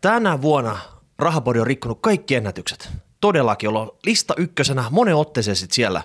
Tänä 0.00 0.42
vuonna 0.42 0.78
Rahapodi 1.18 1.60
on 1.60 1.66
rikkonut 1.66 1.98
kaikki 2.00 2.34
ennätykset. 2.34 2.88
Todellakin 3.20 3.68
ollaan 3.68 3.90
lista 4.06 4.34
ykkösenä 4.36 4.84
monen 4.90 5.16
otteeseen 5.16 5.56
sit 5.56 5.72
siellä. 5.72 6.02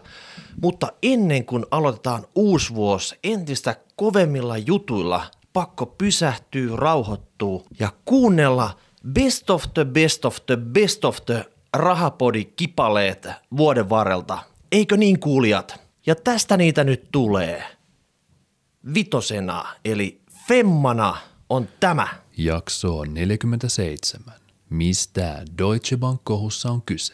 Mutta 0.61 0.87
ennen 1.03 1.45
kuin 1.45 1.65
aloitetaan 1.71 2.25
uusi 2.35 2.73
vuosi 2.75 3.19
entistä 3.23 3.75
kovemmilla 3.95 4.57
jutuilla, 4.57 5.25
pakko 5.53 5.85
pysähtyä, 5.85 6.75
rauhoittua 6.75 7.63
ja 7.79 7.89
kuunnella 8.05 8.77
best 9.13 9.49
of 9.49 9.63
the 9.73 9.85
best 9.85 10.25
of 10.25 10.37
the 10.45 10.57
best 10.57 11.05
of 11.05 11.17
the 11.25 11.45
rahapodi 11.73 12.45
kipaleet 12.45 13.27
vuoden 13.57 13.89
varrelta. 13.89 14.39
Eikö 14.71 14.97
niin 14.97 15.19
kuulijat? 15.19 15.79
Ja 16.05 16.15
tästä 16.15 16.57
niitä 16.57 16.83
nyt 16.83 17.07
tulee. 17.11 17.63
Vitosena 18.93 19.65
eli 19.85 20.21
femmana 20.47 21.17
on 21.49 21.67
tämä. 21.79 22.07
Jakso 22.37 23.03
47. 23.05 24.35
Mistä 24.69 25.45
Deutsche 25.57 25.97
Bank-kohussa 25.97 26.69
on 26.71 26.81
kyse? 26.81 27.13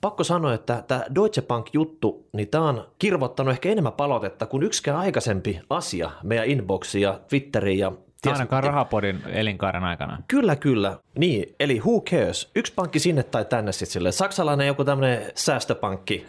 Pakko 0.00 0.24
sanoa, 0.24 0.54
että 0.54 0.84
tämä 0.88 1.04
Deutsche 1.14 1.42
Bank-juttu, 1.42 2.28
niin 2.32 2.48
tämä 2.48 2.64
on 2.64 2.88
kirvottanut 2.98 3.52
ehkä 3.52 3.68
enemmän 3.68 3.92
palautetta 3.92 4.46
kuin 4.46 4.62
yksikään 4.62 4.98
aikaisempi 4.98 5.60
asia 5.70 6.10
meidän 6.22 6.46
inboxiin 6.46 7.02
ja 7.02 7.20
Twitteriin 7.28 7.78
ja 7.78 7.92
ties- 8.26 8.32
Ainakaan 8.32 8.64
rahapodin 8.64 9.22
elinkaaren 9.26 9.84
aikana. 9.84 10.22
Kyllä, 10.28 10.56
kyllä. 10.56 10.98
Niin, 11.18 11.54
eli 11.60 11.80
who 11.80 12.00
cares? 12.00 12.50
Yksi 12.54 12.72
pankki 12.72 12.98
sinne 12.98 13.22
tai 13.22 13.44
tänne 13.44 13.72
sitten 13.72 13.92
sille. 13.92 14.12
Saksalainen 14.12 14.66
joku 14.66 14.84
tämmöinen 14.84 15.32
säästöpankki, 15.34 16.26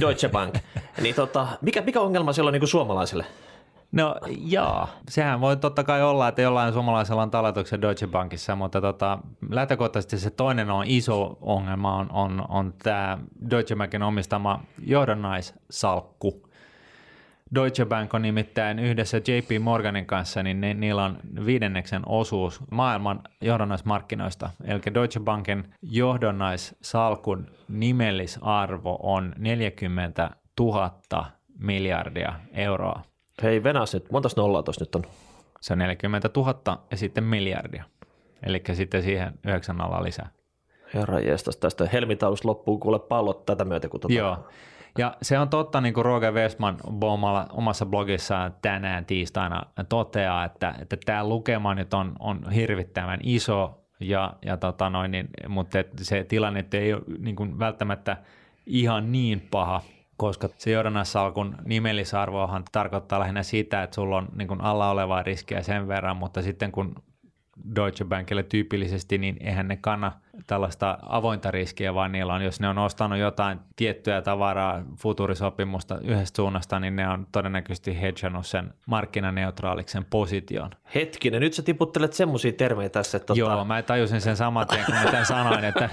Deutsche 0.00 0.28
Bank. 0.28 0.54
niin 1.02 1.14
tota, 1.14 1.48
mikä, 1.60 1.80
mikä 1.82 2.00
ongelma 2.00 2.32
siellä 2.32 2.48
on 2.48 2.52
niin 2.52 2.60
kuin 2.60 2.68
suomalaisille? 2.68 3.26
No 3.92 4.16
jaa, 4.38 4.88
sehän 5.08 5.40
voi 5.40 5.56
totta 5.56 5.84
kai 5.84 6.02
olla, 6.02 6.28
että 6.28 6.42
jollain 6.42 6.72
suomalaisella 6.72 7.22
on 7.22 7.30
talletuksen 7.30 7.82
Deutsche 7.82 8.06
Bankissa, 8.06 8.56
mutta 8.56 8.80
tota, 8.80 9.18
lähtökohtaisesti 9.50 10.18
se 10.18 10.30
toinen 10.30 10.70
on 10.70 10.84
iso 10.86 11.38
ongelma 11.40 11.96
on, 11.96 12.12
on, 12.12 12.44
on 12.48 12.74
tämä 12.82 13.18
Deutsche 13.50 13.76
Bankin 13.76 14.02
omistama 14.02 14.60
johdannaissalkku. 14.86 16.46
Deutsche 17.54 17.84
Bank 17.84 18.14
on 18.14 18.22
nimittäin 18.22 18.78
yhdessä 18.78 19.16
JP 19.16 19.62
Morganin 19.62 20.06
kanssa, 20.06 20.42
niin 20.42 20.60
ne, 20.60 20.74
niillä 20.74 21.04
on 21.04 21.18
viidenneksen 21.46 22.02
osuus 22.06 22.60
maailman 22.70 23.20
johdannaismarkkinoista. 23.40 24.50
Eli 24.64 24.80
Deutsche 24.94 25.20
Bankin 25.20 25.64
johdannaissalkun 25.82 27.46
nimellisarvo 27.68 28.98
on 29.02 29.32
40 29.38 30.30
000 30.60 31.26
miljardia 31.58 32.34
euroa. 32.52 33.02
Hei 33.42 33.62
Venäjä 33.62 33.84
nyt, 33.92 34.10
montas 34.12 34.36
nollaa 34.36 34.62
tuossa 34.62 34.84
nyt 34.84 34.94
on? 34.94 35.02
Se 35.60 35.72
on 35.72 35.78
40 35.78 36.30
000 36.36 36.82
ja 36.90 36.96
sitten 36.96 37.24
miljardia. 37.24 37.84
Eli 38.42 38.62
sitten 38.72 39.02
siihen 39.02 39.38
yhdeksän 39.46 39.80
alla 39.80 40.02
lisää. 40.02 40.30
Herra 40.94 41.20
jestas, 41.20 41.56
tästä 41.56 41.88
helmitaulusta 41.92 42.48
loppuu 42.48 42.78
kuule 42.78 42.98
pallot 42.98 43.46
tätä 43.46 43.64
myötä. 43.64 43.88
Kun 43.88 44.00
tota... 44.00 44.14
Joo. 44.14 44.48
Ja 44.98 45.16
se 45.22 45.38
on 45.38 45.48
totta, 45.48 45.80
niin 45.80 45.94
kuin 45.94 46.04
Roger 46.04 46.32
Westman 46.32 46.76
Bomalla 46.90 47.46
omassa 47.52 47.86
blogissaan 47.86 48.54
tänään 48.62 49.04
tiistaina 49.04 49.62
toteaa, 49.88 50.44
että, 50.44 50.74
että 50.80 50.96
tämä 51.04 51.28
lukema 51.28 51.74
nyt 51.74 51.94
on, 51.94 52.12
on 52.18 52.50
hirvittävän 52.50 53.20
iso, 53.22 53.86
ja, 54.00 54.32
ja 54.44 54.56
tota 54.56 54.90
noin, 54.90 55.10
niin, 55.10 55.28
mutta 55.48 55.78
se 56.02 56.24
tilanne 56.24 56.64
ei 56.72 56.92
ole 56.94 57.02
niin 57.18 57.36
kuin 57.36 57.58
välttämättä 57.58 58.16
ihan 58.66 59.12
niin 59.12 59.48
paha, 59.50 59.82
koska 60.16 60.48
se 60.58 60.70
johdannaissalkun 60.70 61.56
nimellisarvohan 61.64 62.64
tarkoittaa 62.72 63.20
lähinnä 63.20 63.42
sitä, 63.42 63.82
että 63.82 63.94
sulla 63.94 64.16
on 64.16 64.28
niin 64.34 64.48
kuin 64.48 64.60
alla 64.60 64.90
olevaa 64.90 65.22
riskiä 65.22 65.62
sen 65.62 65.88
verran, 65.88 66.16
mutta 66.16 66.42
sitten 66.42 66.72
kun 66.72 66.94
Deutsche 67.76 68.04
Bankille 68.04 68.42
tyypillisesti, 68.42 69.18
niin 69.18 69.36
eihän 69.40 69.68
ne 69.68 69.76
kanna 69.76 70.12
tällaista 70.46 70.98
avointa 71.02 71.50
riskiä, 71.50 71.94
vaan 71.94 72.12
niillä 72.12 72.34
on, 72.34 72.42
jos 72.42 72.60
ne 72.60 72.68
on 72.68 72.78
ostanut 72.78 73.18
jotain 73.18 73.58
tiettyä 73.76 74.22
tavaraa, 74.22 74.82
futurisopimusta 74.98 75.98
yhdestä 76.02 76.36
suunnasta, 76.36 76.80
niin 76.80 76.96
ne 76.96 77.08
on 77.08 77.26
todennäköisesti 77.32 78.00
hedgannut 78.00 78.46
sen 78.46 78.74
markkinaneutraaliksen 78.86 80.04
position. 80.04 80.70
Hetkinen, 80.94 81.40
nyt 81.40 81.52
sä 81.52 81.62
tiputtelet 81.62 82.12
semmoisia 82.12 82.52
termejä 82.52 82.88
tässä. 82.88 83.16
Että 83.16 83.26
tota... 83.26 83.40
Joo, 83.40 83.64
mä 83.64 83.82
tajusin 83.82 84.20
sen 84.20 84.36
saman 84.36 84.66
tien, 84.66 84.84
kun 84.84 84.94
mä 84.94 85.04
tämän 85.04 85.26
sanoin, 85.26 85.64
että, 85.64 85.90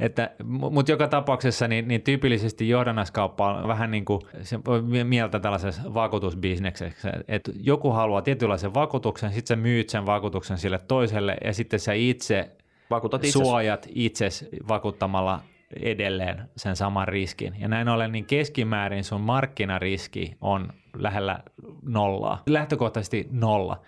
että 0.00 0.30
mutta 0.44 0.92
joka 0.92 1.08
tapauksessa 1.08 1.68
niin, 1.68 1.88
niin 1.88 2.02
tyypillisesti 2.02 2.68
johdannaiskauppa 2.68 3.54
on 3.54 3.68
vähän 3.68 3.90
niin 3.90 4.04
kuin 4.04 4.20
se 4.42 4.58
mieltä 5.04 5.40
tällaisessa 5.40 5.94
vakuutusbisneksessä, 5.94 7.12
että 7.28 7.52
joku 7.60 7.90
haluaa 7.90 8.22
tietynlaisen 8.22 8.74
vakuutuksen, 8.74 9.32
sitten 9.32 9.56
sä 9.56 9.62
myyt 9.62 9.88
sen 9.88 10.06
vakuutuksen 10.06 10.58
sille 10.58 10.78
toiselle 10.78 11.36
ja 11.44 11.54
sitten 11.54 11.80
sä 11.80 11.92
itse 11.92 12.56
Vakuutat 12.90 13.24
suojat 13.24 13.86
itse 13.94 14.28
vakuuttamalla 14.68 15.40
edelleen 15.80 16.48
sen 16.56 16.76
saman 16.76 17.08
riskin. 17.08 17.54
Ja 17.58 17.68
näin 17.68 17.88
ollen 17.88 18.12
niin 18.12 18.26
keskimäärin 18.26 19.04
sun 19.04 19.20
markkinariski 19.20 20.36
on 20.40 20.72
lähellä 20.96 21.40
nollaa, 21.82 22.42
lähtökohtaisesti 22.46 23.28
nolla. 23.30 23.80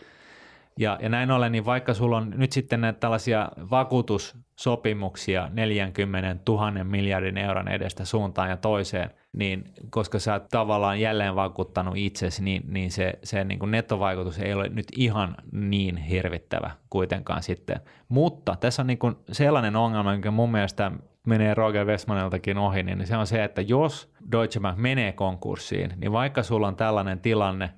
Ja, 0.78 0.99
ja 1.03 1.09
näin 1.09 1.31
ollen, 1.31 1.53
niin 1.53 1.65
vaikka 1.65 1.94
sulla 1.94 2.16
on 2.16 2.33
nyt 2.37 2.53
sitten 2.53 2.81
näitä 2.81 3.00
tällaisia 3.00 3.49
vakuutussopimuksia 3.71 5.49
40 5.53 6.37
000 6.53 6.84
miljardin 6.84 7.39
euron 7.39 7.69
edestä 7.69 8.05
suuntaan 8.05 8.50
ja 8.50 8.56
toiseen, 8.56 9.11
niin 9.33 9.65
koska 9.91 10.19
sä 10.19 10.33
oot 10.33 10.49
tavallaan 10.50 11.00
jälleen 11.00 11.34
vakuuttanut 11.34 11.97
itsesi, 11.97 12.44
niin, 12.44 12.62
niin 12.67 12.91
se, 12.91 13.19
se 13.22 13.44
niin 13.44 13.59
kuin 13.59 13.71
nettovaikutus 13.71 14.38
ei 14.38 14.55
ole 14.55 14.69
nyt 14.69 14.87
ihan 14.97 15.37
niin 15.53 15.97
hirvittävä 15.97 16.71
kuitenkaan 16.91 17.43
sitten. 17.43 17.81
Mutta 18.09 18.56
tässä 18.61 18.83
on 18.83 18.87
niin 18.87 18.99
kuin 18.99 19.17
sellainen 19.33 19.77
ongelma, 19.77 20.17
mikä 20.17 20.31
mun 20.31 20.50
mielestä 20.50 20.93
menee 21.27 21.55
Roger 21.55 21.87
Westmaniltakin 21.87 22.59
ohi, 22.59 22.83
niin 22.83 23.06
se 23.06 23.17
on 23.17 23.27
se, 23.27 23.44
että 23.44 23.61
jos 23.61 24.12
Deutsche 24.33 24.61
Bank 24.61 24.78
menee 24.78 25.12
konkurssiin, 25.12 25.93
niin 25.97 26.12
vaikka 26.12 26.43
sulla 26.43 26.69
on 26.69 26.77
tällainen 26.77 27.21
tilanne, 27.21 27.71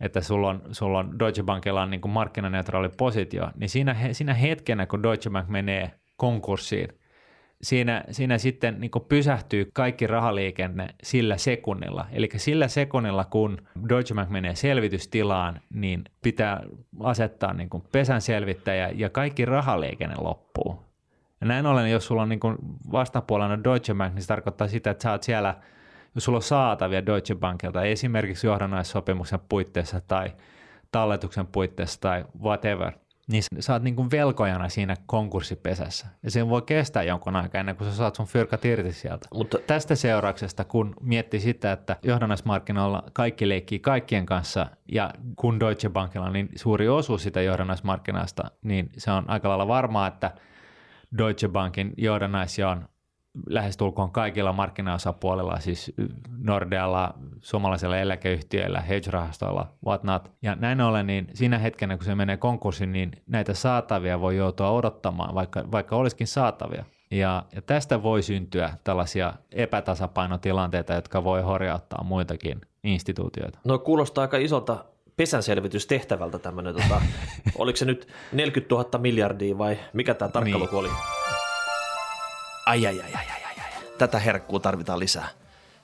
että 0.00 0.20
sulla 0.20 0.48
on, 0.48 0.62
sulla 0.70 0.98
on 0.98 1.18
Deutsche 1.18 1.42
Bankilla 1.42 1.82
on 1.82 1.90
niin 1.90 2.00
kuin 2.00 2.12
markkinaneutraali 2.12 2.88
positio, 2.88 3.50
niin 3.56 3.68
siinä, 3.68 3.96
siinä 4.12 4.34
hetkenä, 4.34 4.86
kun 4.86 5.02
Deutsche 5.02 5.30
Bank 5.30 5.48
menee 5.48 5.90
konkurssiin, 6.16 6.88
siinä, 7.62 8.04
siinä 8.10 8.38
sitten 8.38 8.80
niin 8.80 8.90
pysähtyy 9.08 9.70
kaikki 9.72 10.06
rahaliikenne 10.06 10.88
sillä 11.02 11.36
sekunnilla. 11.36 12.06
Eli 12.12 12.28
sillä 12.36 12.68
sekunnilla, 12.68 13.24
kun 13.24 13.58
Deutsche 13.88 14.14
Bank 14.14 14.30
menee 14.30 14.54
selvitystilaan, 14.54 15.60
niin 15.74 16.04
pitää 16.22 16.62
asettaa 17.00 17.52
niin 17.52 17.68
pesän 17.92 18.20
selvittäjä 18.20 18.90
ja 18.94 19.10
kaikki 19.10 19.44
rahaliikenne 19.44 20.14
loppuu. 20.18 20.90
Ja 21.40 21.46
näin 21.46 21.66
ollen, 21.66 21.90
jos 21.90 22.06
sulla 22.06 22.22
on 22.22 22.28
niin 22.28 22.40
vastapuolella 22.92 23.64
Deutsche 23.64 23.94
Bank, 23.94 24.14
niin 24.14 24.22
se 24.22 24.28
tarkoittaa 24.28 24.68
sitä, 24.68 24.90
että 24.90 25.02
sä 25.02 25.10
oot 25.12 25.22
siellä, 25.22 25.54
jos 26.14 26.24
sulla 26.24 26.38
on 26.38 26.42
saatavia 26.42 27.06
Deutsche 27.06 27.34
Bankilta, 27.34 27.82
esimerkiksi 27.82 28.46
johdannaissopimuksen 28.46 29.40
puitteissa 29.48 30.00
tai 30.00 30.32
talletuksen 30.92 31.46
puitteissa 31.46 32.00
tai 32.00 32.24
whatever, 32.42 32.92
niin 33.28 33.42
sä 33.60 33.72
oot 33.72 33.82
niin 33.82 34.10
velkojana 34.10 34.68
siinä 34.68 34.96
konkurssipesässä. 35.06 36.06
Ja 36.22 36.30
se 36.30 36.48
voi 36.48 36.62
kestää 36.62 37.02
jonkun 37.02 37.36
aikaa 37.36 37.58
ennen 37.60 37.76
kuin 37.76 37.90
sä 37.90 37.96
saat 37.96 38.14
sun 38.14 38.26
fyrkat 38.26 38.64
irti 38.64 38.92
sieltä. 38.92 39.28
Mutta 39.34 39.58
tästä 39.66 39.94
seurauksesta, 39.94 40.64
kun 40.64 40.94
miettii 41.00 41.40
sitä, 41.40 41.72
että 41.72 41.96
johdannaismarkkinoilla 42.02 43.02
kaikki 43.12 43.48
leikkii 43.48 43.78
kaikkien 43.78 44.26
kanssa 44.26 44.66
ja 44.92 45.10
kun 45.36 45.60
Deutsche 45.60 45.88
Bankilla 45.88 46.26
on 46.26 46.32
niin 46.32 46.48
suuri 46.56 46.88
osuus 46.88 47.22
sitä 47.22 47.42
johdannaismarkkinasta, 47.42 48.50
niin 48.62 48.90
se 48.98 49.10
on 49.10 49.30
aika 49.30 49.48
lailla 49.48 49.68
varmaa, 49.68 50.06
että 50.06 50.30
Deutsche 51.18 51.48
Bankin 51.48 51.92
johdannaisia 51.96 52.68
on 52.68 52.88
lähestulkoon 53.46 54.10
kaikilla 54.10 54.52
markkinaosapuolilla, 54.52 55.60
siis 55.60 55.92
Nordealla, 56.38 57.14
suomalaisilla 57.40 57.98
eläkeyhtiöillä, 57.98 58.80
hedge-rahastoilla, 58.80 59.66
whatnot. 59.86 60.32
Ja 60.42 60.54
näin 60.54 60.80
ollen, 60.80 61.06
niin 61.06 61.28
siinä 61.34 61.58
hetkenä, 61.58 61.96
kun 61.96 62.04
se 62.04 62.14
menee 62.14 62.36
konkurssiin, 62.36 62.92
niin 62.92 63.10
näitä 63.26 63.54
saatavia 63.54 64.20
voi 64.20 64.36
joutua 64.36 64.70
odottamaan, 64.70 65.34
vaikka, 65.34 65.64
vaikka 65.72 65.96
olisikin 65.96 66.26
saatavia. 66.26 66.84
Ja, 67.10 67.44
ja 67.54 67.62
tästä 67.62 68.02
voi 68.02 68.22
syntyä 68.22 68.74
tällaisia 68.84 69.32
epätasapainotilanteita, 69.52 70.94
jotka 70.94 71.24
voi 71.24 71.42
horjauttaa 71.42 72.04
muitakin 72.04 72.60
instituutioita. 72.84 73.58
No 73.64 73.78
kuulostaa 73.78 74.22
aika 74.22 74.36
isolta 74.36 74.84
pesänselvitystehtävältä 75.16 76.38
tämmöinen, 76.38 76.74
tota, 76.74 77.02
oliko 77.58 77.76
se 77.76 77.84
nyt 77.84 78.08
40 78.32 78.74
000 78.74 78.98
miljardia 78.98 79.58
vai 79.58 79.78
mikä 79.92 80.14
tämä 80.14 80.28
tarkka 80.28 80.58
luku 80.58 80.78
oli? 80.78 80.88
Ai, 82.66 82.86
ai, 82.86 83.00
ai, 83.00 83.12
ai, 83.14 83.26
ai, 83.30 83.42
ai, 83.44 83.54
ai. 83.58 83.82
Tätä 83.98 84.18
herkkuu 84.18 84.60
tarvitaan 84.60 84.98
lisää. 84.98 85.28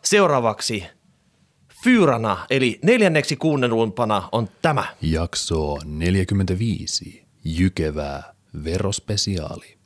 Seuraavaksi 0.03 0.85
Fyrana, 1.85 2.47
eli 2.51 2.79
neljänneksi 2.83 3.37
kuunnelluimpana 3.37 4.29
on 4.33 4.49
tämä. 4.63 4.85
Jakso 5.03 5.77
45. 5.85 7.27
Jykevää 7.45 8.35
verospesiaali. 8.65 9.77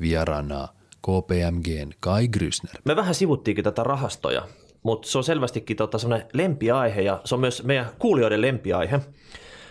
Vierana 0.00 0.68
KPMGn 1.02 1.90
Kai 2.00 2.28
Grysner. 2.28 2.74
Me 2.84 2.96
vähän 2.96 3.14
sivuttiinkin 3.14 3.64
tätä 3.64 3.82
rahastoja, 3.82 4.48
mutta 4.82 5.08
se 5.08 5.18
on 5.18 5.24
selvästikin 5.24 5.76
tota 5.76 5.98
semmoinen 5.98 6.28
lempiaihe 6.32 7.00
ja 7.02 7.20
se 7.24 7.34
on 7.34 7.40
myös 7.40 7.62
meidän 7.64 7.86
kuulijoiden 7.98 8.40
lempiaihe. 8.40 9.00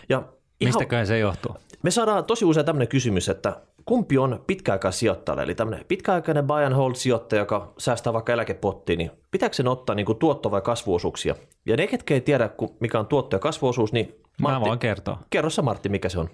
Ja 0.08 0.18
ihan, 0.18 0.74
Mistäköhän 0.74 1.06
se 1.06 1.18
johtuu? 1.18 1.56
me 1.82 1.90
saadaan 1.90 2.24
tosi 2.24 2.44
usein 2.44 2.66
tämmöinen 2.66 2.88
kysymys, 2.88 3.28
että 3.28 3.60
kumpi 3.86 4.18
on 4.18 4.44
pitkäaikaisijoittaja, 4.46 5.42
eli 5.42 5.54
tämmöinen 5.54 5.84
pitkäaikainen 5.88 6.46
buy 6.46 6.64
and 6.64 6.74
hold 6.74 6.94
sijoittaja, 6.94 7.42
joka 7.42 7.72
säästää 7.78 8.12
vaikka 8.12 8.32
eläkepottiin, 8.32 8.98
niin 8.98 9.10
pitääkö 9.30 9.54
sen 9.54 9.68
ottaa 9.68 9.96
niin 9.96 10.06
kuin 10.06 10.18
tuotto- 10.18 10.50
vai 10.50 10.60
kasvuosuuksia? 10.60 11.34
Ja 11.66 11.76
ne, 11.76 11.86
ketkä 11.86 12.14
ei 12.14 12.20
tiedä, 12.20 12.50
mikä 12.80 12.98
on 12.98 13.06
tuotto- 13.06 13.36
ja 13.36 13.40
kasvuosuus, 13.40 13.92
niin 13.92 14.14
Martti, 14.40 14.60
Mä 14.60 14.66
voin 14.66 14.78
kertoa. 14.78 15.18
Kerro 15.30 15.50
sä 15.50 15.62
Martti, 15.62 15.88
mikä 15.88 16.08
se 16.08 16.18
on? 16.18 16.28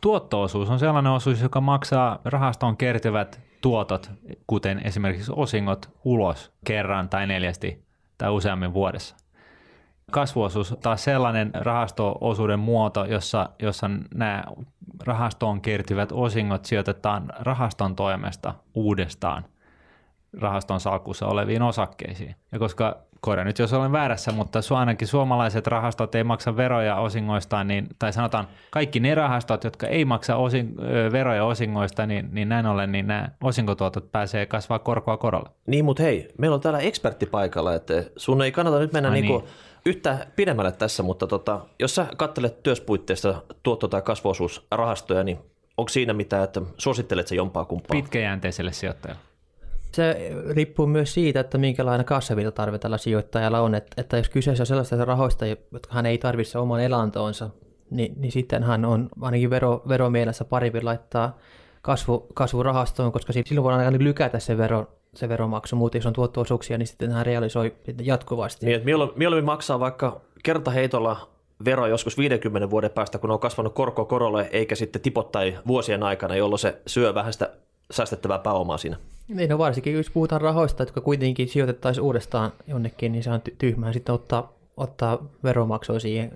Tuotto-osuus 0.00 0.70
on 0.70 0.78
sellainen 0.78 1.12
osuus, 1.12 1.42
joka 1.42 1.60
maksaa 1.60 2.18
rahastoon 2.24 2.76
kertyvät 2.76 3.40
tuotot, 3.60 4.10
kuten 4.46 4.80
esimerkiksi 4.84 5.32
osingot, 5.36 5.90
ulos 6.04 6.52
kerran 6.64 7.08
tai 7.08 7.26
neljästi 7.26 7.84
tai 8.18 8.30
useammin 8.30 8.74
vuodessa. 8.74 9.16
Kasvuosuus 10.12 10.74
taas 10.82 11.04
sellainen 11.04 11.50
rahasto-osuuden 11.54 12.58
muoto, 12.58 13.04
jossa, 13.04 13.48
jossa 13.58 13.90
nämä 14.14 14.44
rahastoon 15.04 15.60
kertyvät 15.60 16.12
osingot 16.12 16.64
sijoitetaan 16.64 17.28
rahaston 17.38 17.96
toimesta 17.96 18.54
uudestaan 18.74 19.44
rahaston 20.40 20.80
salkussa 20.80 21.26
oleviin 21.26 21.62
osakkeisiin. 21.62 22.34
Ja 22.52 22.58
koska 22.58 22.96
korjaa 23.20 23.44
nyt 23.44 23.58
jos 23.58 23.72
olen 23.72 23.92
väärässä, 23.92 24.32
mutta 24.32 24.58
ainakin 24.76 25.08
suomalaiset 25.08 25.66
rahastot 25.66 26.14
ei 26.14 26.24
maksa 26.24 26.56
veroja 26.56 26.96
osingoistaan, 26.96 27.68
niin, 27.68 27.86
tai 27.98 28.12
sanotaan 28.12 28.48
kaikki 28.70 29.00
ne 29.00 29.14
rahastot, 29.14 29.64
jotka 29.64 29.86
ei 29.86 30.04
maksa 30.04 30.36
osin, 30.36 30.76
veroja 31.12 31.44
osingoista, 31.44 32.06
niin, 32.06 32.28
niin 32.32 32.48
näin 32.48 32.66
ollen 32.66 32.92
niin 32.92 33.06
nämä 33.06 33.28
osinkotuotot 33.42 34.12
pääsee 34.12 34.46
kasvaa 34.46 34.78
korkoa 34.78 35.16
korolle. 35.16 35.50
Niin, 35.66 35.84
mutta 35.84 36.02
hei, 36.02 36.28
meillä 36.38 36.54
on 36.54 36.60
täällä 36.60 36.78
ekspertti 36.78 37.26
paikalla, 37.26 37.74
että 37.74 37.94
sun 38.16 38.42
ei 38.42 38.52
kannata 38.52 38.78
nyt 38.78 38.92
mennä 38.92 39.08
Ai 39.10 39.20
niinku 39.20 39.38
niin. 39.38 39.50
yhtä 39.86 40.26
pidemmälle 40.36 40.72
tässä, 40.72 41.02
mutta 41.02 41.26
tota, 41.26 41.60
jos 41.80 41.94
sä 41.94 42.06
katselet 42.16 42.62
työspuitteista 42.62 43.42
tuotto- 43.62 43.88
tai 43.88 44.02
kasvuosuusrahastoja, 44.02 45.24
niin 45.24 45.38
onko 45.76 45.88
siinä 45.88 46.12
mitään, 46.12 46.44
että 46.44 46.60
suosittelet 46.78 47.28
se 47.28 47.34
jompaa 47.34 47.64
kumpaa? 47.64 47.94
Pitkäjänteiselle 47.94 48.72
sijoittajalle. 48.72 49.31
Se 49.92 50.32
riippuu 50.50 50.86
myös 50.86 51.14
siitä, 51.14 51.40
että 51.40 51.58
minkälainen 51.58 52.06
tarve 52.54 52.78
tällä 52.78 52.98
sijoittajalla 52.98 53.60
on. 53.60 53.74
Että, 53.74 54.00
että 54.00 54.16
jos 54.16 54.28
kyseessä 54.28 54.62
on 54.62 54.66
sellaista 54.66 55.04
rahoista, 55.04 55.46
jotka 55.46 55.94
hän 55.94 56.06
ei 56.06 56.18
tarvitse 56.18 56.58
oman 56.58 56.80
elantoonsa, 56.80 57.50
niin, 57.90 58.14
niin 58.16 58.32
sitten 58.32 58.62
hän 58.62 58.84
on 58.84 59.08
ainakin 59.20 59.50
vero, 59.50 59.82
veromielessä 59.88 60.44
parempi 60.44 60.82
laittaa 60.82 61.38
kasvu, 61.82 62.26
kasvurahastoon, 62.34 63.12
koska 63.12 63.32
silloin 63.32 63.64
voidaan 63.64 63.84
aina 63.84 63.98
lykätä 64.00 64.38
se, 64.38 64.58
vero, 64.58 64.86
se 65.14 65.28
veromaksu. 65.28 65.76
Muuten 65.76 65.98
jos 65.98 66.06
on 66.06 66.12
tuotto-osuuksia, 66.12 66.78
niin 66.78 66.86
sitten 66.86 67.12
hän 67.12 67.26
realisoi 67.26 67.74
jatkuvasti. 68.02 68.66
Niin, 68.66 68.76
että 68.76 69.12
mieluummin 69.16 69.44
maksaa 69.44 69.80
vaikka 69.80 70.20
kertaheitolla 70.42 71.28
vero 71.64 71.86
joskus 71.86 72.18
50 72.18 72.70
vuoden 72.70 72.90
päästä, 72.90 73.18
kun 73.18 73.30
on 73.30 73.40
kasvanut 73.40 73.74
korko 73.74 74.04
korolle, 74.04 74.48
eikä 74.52 74.74
sitten 74.74 75.02
tipottai 75.02 75.58
vuosien 75.66 76.02
aikana, 76.02 76.36
jolloin 76.36 76.58
se 76.58 76.80
syö 76.86 77.14
vähän 77.14 77.32
sitä 77.32 77.50
säästettävää 77.90 78.38
pääomaa 78.38 78.78
siinä. 78.78 78.96
Niin, 79.28 79.50
no 79.50 79.58
varsinkin 79.58 79.94
jos 79.94 80.10
puhutaan 80.10 80.40
rahoista, 80.40 80.82
jotka 80.82 81.00
kuitenkin 81.00 81.48
sijoitettaisiin 81.48 82.04
uudestaan 82.04 82.52
jonnekin, 82.66 83.12
niin 83.12 83.22
se 83.24 83.30
on 83.30 83.40
tyhmää 83.58 83.92
sitten 83.92 84.14
ottaa, 84.14 84.52
ottaa 84.76 85.24
veromaksua 85.44 85.98
siihen. 85.98 86.32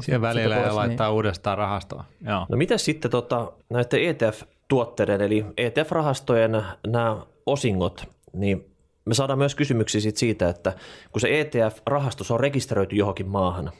Siihen 0.00 0.20
välillä 0.20 0.54
pois, 0.54 0.66
ja 0.66 0.76
laittaa 0.76 1.06
niin. 1.06 1.14
uudestaan 1.14 1.58
rahastoa. 1.58 2.04
Joo. 2.26 2.46
No 2.48 2.56
miten 2.56 2.78
sitten 2.78 3.10
tota, 3.10 3.52
näiden 3.70 4.00
ETF-tuotteiden, 4.00 5.20
eli 5.20 5.46
ETF-rahastojen 5.56 6.62
nämä 6.86 7.16
osingot, 7.46 8.08
niin 8.32 8.70
me 9.04 9.14
saadaan 9.14 9.38
myös 9.38 9.54
kysymyksiä 9.54 10.00
siitä, 10.00 10.18
siitä, 10.18 10.48
että 10.48 10.72
kun 11.12 11.20
se 11.20 11.40
ETF-rahastus 11.40 12.30
on 12.30 12.40
rekisteröity 12.40 12.96
johonkin 12.96 13.28
maahan, 13.28 13.70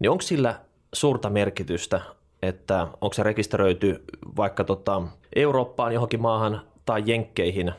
niin 0.00 0.10
onko 0.10 0.22
sillä 0.22 0.60
suurta 0.92 1.30
merkitystä, 1.30 2.00
että 2.42 2.82
onko 3.00 3.12
se 3.12 3.22
rekisteröity 3.22 4.04
vaikka 4.36 4.64
tota 4.64 5.02
Eurooppaan 5.36 5.92
johonkin 5.94 6.22
maahan 6.22 6.60
tai 6.84 7.02
Jenkkeihin, 7.06 7.72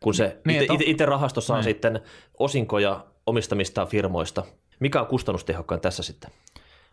kun 0.00 0.14
se 0.14 0.36
niin, 0.46 0.62
itse, 0.62 0.84
itse 0.86 1.06
rahasto 1.06 1.40
saa 1.40 1.56
niin. 1.56 1.64
sitten 1.64 2.00
osinkoja 2.38 3.04
omistamista 3.26 3.86
firmoista. 3.86 4.44
Mikä 4.80 5.00
on 5.00 5.06
kustannustehokkain 5.06 5.80
tässä 5.80 6.02
sitten? 6.02 6.30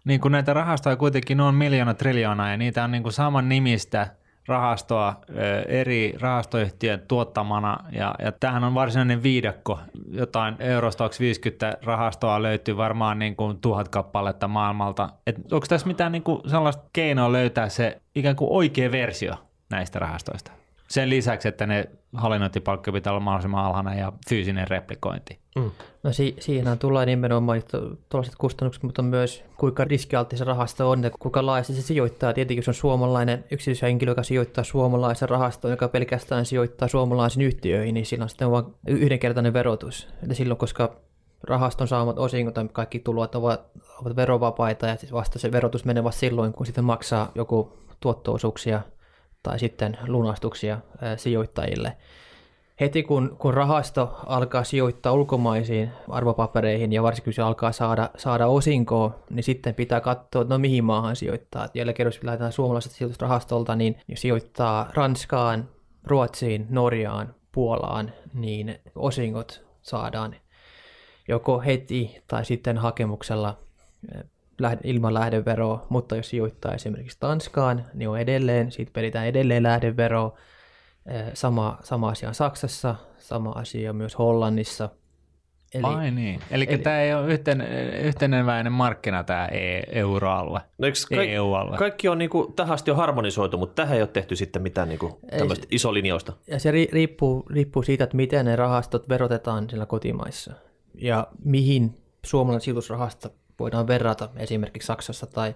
Niin 0.05 0.21
kuin 0.21 0.31
näitä 0.31 0.53
rahastoja 0.53 0.95
kuitenkin 0.95 1.41
on 1.41 1.55
miljoona 1.55 1.93
triljoonaa 1.93 2.49
ja 2.49 2.57
niitä 2.57 2.83
on 2.83 2.91
niin 2.91 3.03
kuin 3.03 3.13
saman 3.13 3.49
nimistä 3.49 4.07
rahastoa 4.47 5.15
eri 5.67 6.13
rahastoyhtiön 6.19 7.01
tuottamana 7.07 7.77
ja, 7.91 8.15
ja 8.19 8.31
tämähän 8.31 8.63
on 8.63 8.73
varsinainen 8.73 9.23
viidakko. 9.23 9.79
Jotain 10.11 10.55
Eurostox 10.59 11.19
50 11.19 11.77
rahastoa 11.85 12.41
löytyy 12.41 12.77
varmaan 12.77 13.19
niin 13.19 13.35
kuin 13.35 13.61
tuhat 13.61 13.89
kappaletta 13.89 14.47
maailmalta. 14.47 15.09
Et 15.27 15.35
onko 15.51 15.65
tässä 15.69 15.87
mitään 15.87 16.11
niin 16.11 16.23
kuin 16.23 16.49
sellaista 16.49 16.83
keinoa 16.93 17.31
löytää 17.31 17.69
se 17.69 18.01
ikään 18.15 18.35
kuin 18.35 18.51
oikea 18.51 18.91
versio 18.91 19.33
näistä 19.69 19.99
rahastoista? 19.99 20.58
Sen 20.89 21.09
lisäksi, 21.09 21.47
että 21.47 21.67
ne 21.67 21.89
hallinnointipalkkio 22.13 22.93
pitää 22.93 23.13
olla 23.13 23.19
mahdollisimman 23.19 23.65
alhainen 23.65 23.97
ja 23.97 24.13
fyysinen 24.29 24.67
replikointi. 24.67 25.39
Mm. 25.55 25.71
No 26.03 26.13
si- 26.13 26.35
siihen 26.39 26.79
tulee 26.79 27.05
nimenomaan 27.05 27.61
tuollaiset 28.09 28.35
kustannukset, 28.37 28.83
mutta 28.83 29.01
myös 29.01 29.43
kuinka 29.57 29.83
riskialtis 29.83 30.41
rahasto 30.41 30.89
on 30.89 31.03
ja 31.03 31.09
kuinka 31.19 31.45
laajasti 31.45 31.73
se 31.73 31.81
sijoittaa. 31.81 32.33
Tietenkin 32.33 32.59
jos 32.59 32.67
on 32.67 32.73
suomalainen 32.73 33.45
yksityishenkilö, 33.51 34.11
joka 34.11 34.23
sijoittaa 34.23 34.63
suomalaisen 34.63 35.29
rahastoon, 35.29 35.71
joka 35.71 35.87
pelkästään 35.87 36.45
sijoittaa 36.45 36.87
suomalaisiin 36.87 37.45
yhtiöihin, 37.45 37.93
niin 37.93 38.05
sillä 38.05 38.23
on 38.23 38.29
sitten 38.29 38.51
vain 38.51 38.65
yhdenkertainen 38.87 39.53
verotus. 39.53 40.07
Eli 40.25 40.35
silloin, 40.35 40.57
koska 40.57 40.95
rahaston 41.43 41.87
saamat 41.87 42.19
osingot 42.19 42.53
tai 42.53 42.69
kaikki 42.71 42.99
tulot 42.99 43.35
ovat, 43.35 43.61
ovat 44.01 44.15
verovapaita 44.15 44.87
ja 44.87 44.95
vasta 45.11 45.39
se 45.39 45.51
verotus 45.51 45.85
menee 45.85 46.03
vasta 46.03 46.19
silloin, 46.19 46.53
kun 46.53 46.65
sitten 46.65 46.83
maksaa 46.83 47.31
joku 47.35 47.77
tuottoosuuksia– 47.99 48.81
tai 49.43 49.59
sitten 49.59 49.97
lunastuksia 50.07 50.79
sijoittajille. 51.17 51.97
Heti 52.79 53.03
kun, 53.03 53.35
kun 53.39 53.53
rahasto 53.53 54.19
alkaa 54.25 54.63
sijoittaa 54.63 55.13
ulkomaisiin 55.13 55.91
arvopapereihin 56.09 56.93
ja 56.93 57.03
varsinkin 57.03 57.25
kun 57.25 57.33
se 57.33 57.41
alkaa 57.41 57.71
saada, 57.71 58.09
saada 58.17 58.47
osinkoa, 58.47 59.19
niin 59.29 59.43
sitten 59.43 59.75
pitää 59.75 60.01
katsoa, 60.01 60.41
että 60.41 60.53
no 60.53 60.59
mihin 60.59 60.83
maahan 60.83 61.15
sijoittaa. 61.15 61.67
Jälleen 61.73 61.95
kerran, 61.95 62.13
jos 62.13 62.23
lähdetään 62.23 62.51
suomalaiselta 62.51 62.97
sijoitusrahastolta, 62.97 63.75
niin 63.75 63.97
sijoittaa 64.15 64.89
Ranskaan, 64.93 65.69
Ruotsiin, 66.03 66.67
Norjaan, 66.69 67.35
Puolaan, 67.51 68.13
niin 68.33 68.79
osingot 68.95 69.65
saadaan 69.81 70.35
joko 71.27 71.59
heti 71.59 72.21
tai 72.27 72.45
sitten 72.45 72.77
hakemuksella 72.77 73.57
ilman 74.83 75.13
lähdeveroa, 75.13 75.85
mutta 75.89 76.15
jos 76.15 76.29
sijoittaa 76.29 76.73
esimerkiksi 76.73 77.17
Tanskaan, 77.19 77.85
niin 77.93 78.09
on 78.09 78.19
edelleen, 78.19 78.71
siitä 78.71 78.91
peritään 78.93 79.27
edelleen 79.27 79.63
lähdeveroa. 79.63 80.37
Sama, 81.33 81.77
sama 81.83 82.09
asia 82.09 82.29
on 82.29 82.35
Saksassa, 82.35 82.95
sama 83.17 83.49
asia 83.49 83.93
myös 83.93 84.17
Hollannissa. 84.17 84.89
Eli, 85.73 85.83
Ai 85.83 86.11
niin, 86.11 86.39
eli, 86.51 86.65
eli 86.69 86.77
tämä 86.77 87.01
ei 87.01 87.13
ole 87.13 87.33
yhten, 87.33 87.61
yhteneväinen 88.03 88.71
markkina 88.71 89.23
tämä 89.23 89.45
e- 89.45 89.83
euroalue, 89.91 90.59
no 90.77 90.87
kaik, 91.15 91.29
EU-alue. 91.29 91.77
Kaikki 91.77 92.07
on 92.07 92.17
niin 92.17 92.29
kuin, 92.29 92.53
tähän 92.53 92.73
asti 92.73 92.91
on 92.91 92.97
harmonisoitu, 92.97 93.57
mutta 93.57 93.75
tähän 93.75 93.95
ei 93.95 94.01
ole 94.01 94.09
tehty 94.13 94.35
sitten 94.35 94.61
mitään 94.61 94.89
niin 94.89 94.99
kuin, 94.99 95.13
tämmöistä 95.37 95.67
iso 95.71 95.93
linjausta. 95.93 96.33
Ja 96.47 96.59
se 96.59 96.71
riippuu, 96.71 97.45
riippuu 97.49 97.83
siitä, 97.83 98.03
että 98.03 98.15
miten 98.15 98.45
ne 98.45 98.55
rahastot 98.55 99.09
verotetaan 99.09 99.69
siellä 99.69 99.85
kotimaissa 99.85 100.53
ja 100.95 101.27
mihin 101.43 101.97
suomalainen 102.25 102.61
sijoitusrahasto 102.61 103.29
voidaan 103.59 103.87
verrata 103.87 104.29
esimerkiksi 104.35 104.87
Saksassa 104.87 105.25
tai, 105.25 105.55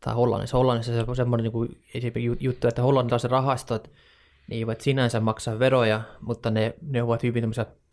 tai 0.00 0.14
Hollannissa. 0.14 0.56
Hollannissa 0.56 0.92
se 0.92 1.04
on 1.08 1.16
semmoinen 1.16 1.52
niin 1.52 2.36
juttu, 2.40 2.68
että 2.68 2.82
hollantilaiset 2.82 3.30
rahastot 3.30 3.90
ne 4.48 4.56
eivät 4.56 4.80
sinänsä 4.80 5.20
maksaa 5.20 5.58
veroja, 5.58 6.00
mutta 6.20 6.50
ne, 6.50 6.74
ne 6.82 7.02
ovat 7.02 7.22
hyvin 7.22 7.44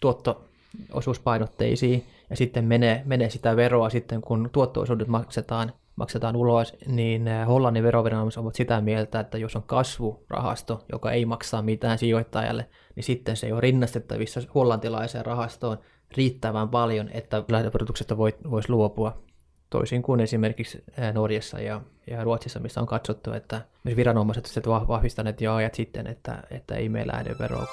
tuotto-osuuspainotteisia, 0.02 2.00
ja 2.30 2.36
sitten 2.36 2.66
menee, 2.66 3.02
menee 3.06 3.30
sitä 3.30 3.56
veroa 3.56 3.90
sitten, 3.90 4.22
kun 4.22 4.50
tuotto-osuudet 4.52 5.08
maksetaan, 5.08 5.74
maksetaan 5.96 6.36
ulos, 6.36 6.76
niin 6.88 7.26
Hollannin 7.48 7.84
veroviranomaiset 7.84 8.42
ovat 8.42 8.56
sitä 8.56 8.82
mieltä, 8.82 9.20
että 9.20 9.38
jos 9.38 9.56
on 9.56 9.64
kasvurahasto, 9.64 10.86
joka 10.92 11.12
ei 11.12 11.26
maksaa 11.26 11.62
mitään 11.62 11.98
sijoittajalle, 11.98 12.70
niin 12.96 13.04
sitten 13.04 13.36
se 13.36 13.48
ei 13.48 13.52
ole 13.54 13.62
rinnastettavissa 13.62 14.42
hollantilaiseen 14.56 15.26
rahastoon 15.26 15.78
riittävän 16.18 16.70
paljon, 16.70 17.10
että 17.12 17.44
lähdeverotuksesta 17.50 18.18
voisi 18.18 18.70
luopua 18.70 19.27
toisin 19.70 20.02
kuin 20.02 20.20
esimerkiksi 20.20 20.84
Norjassa 21.14 21.60
ja, 21.60 21.82
ja 22.08 22.24
Ruotsissa, 22.24 22.60
missä 22.60 22.82
on 22.82 22.88
katsottu, 22.88 23.34
että 23.34 23.62
myös 23.84 23.98
viranomaiset 23.98 24.68
ovat 24.68 24.88
vahvistaneet 24.88 25.42
jo 25.42 25.54
ajat 25.54 25.76
sitten, 25.76 26.08
että, 26.08 26.44
että 26.52 26.76
ei 26.76 26.90
meillä 26.90 27.14
lähdeveroa. 27.14 27.68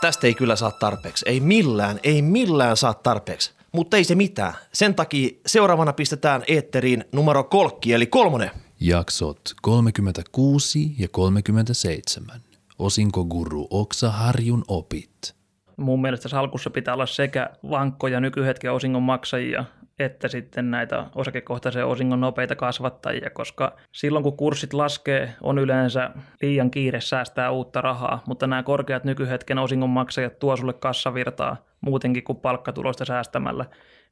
Tästä 0.00 0.26
ei 0.26 0.34
kyllä 0.34 0.56
saa 0.56 0.70
tarpeeksi. 0.70 1.24
Ei 1.28 1.40
millään, 1.40 2.00
ei 2.02 2.22
millään 2.22 2.76
saa 2.76 2.94
tarpeeksi. 2.94 3.52
Mutta 3.72 3.96
ei 3.96 4.04
se 4.04 4.14
mitään. 4.14 4.54
Sen 4.72 4.94
takia 4.94 5.28
seuraavana 5.46 5.92
pistetään 5.92 6.42
eetteriin 6.48 7.04
numero 7.12 7.44
kolkki, 7.44 7.92
eli 7.92 8.06
kolmonen. 8.06 8.50
Jaksot 8.80 9.40
36 9.62 10.94
ja 10.98 11.08
37. 11.08 12.40
Osinkoguru 12.78 13.66
Oksa 13.70 14.10
Harjun 14.10 14.64
opit. 14.68 15.34
Mun 15.76 16.02
mielestä 16.02 16.28
salkussa 16.28 16.70
pitää 16.70 16.94
olla 16.94 17.06
sekä 17.06 17.50
vankkoja 17.70 18.20
nykyhetken 18.20 18.72
osingon 18.72 19.02
maksajia 19.02 19.64
että 20.00 20.28
sitten 20.28 20.70
näitä 20.70 21.06
osakekohtaisen 21.14 21.86
osingon 21.86 22.20
nopeita 22.20 22.56
kasvattajia, 22.56 23.30
koska 23.30 23.76
silloin 23.92 24.22
kun 24.22 24.36
kurssit 24.36 24.72
laskee, 24.72 25.34
on 25.42 25.58
yleensä 25.58 26.10
liian 26.42 26.70
kiire 26.70 27.00
säästää 27.00 27.50
uutta 27.50 27.80
rahaa, 27.80 28.22
mutta 28.26 28.46
nämä 28.46 28.62
korkeat 28.62 29.04
nykyhetken 29.04 29.58
osingonmaksajat 29.58 30.38
tuo 30.38 30.56
sulle 30.56 30.72
kassavirtaa 30.72 31.56
muutenkin 31.80 32.24
kuin 32.24 32.38
palkkatulosta 32.38 33.04
säästämällä. 33.04 33.64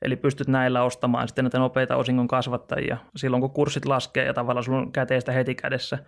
Eli 0.02 0.16
pystyt 0.16 0.48
näillä 0.48 0.82
ostamaan 0.82 1.28
sitten 1.28 1.44
näitä 1.44 1.58
nopeita 1.58 1.96
osingon 1.96 2.28
kasvattajia 2.28 2.96
silloin, 3.16 3.40
kun 3.40 3.50
kurssit 3.50 3.84
laskee 3.84 4.24
ja 4.24 4.34
tavallaan 4.34 4.64
sulla 4.64 4.78
on 4.78 4.92
käteistä 4.92 5.32
heti 5.32 5.54
kädessä. 5.54 5.98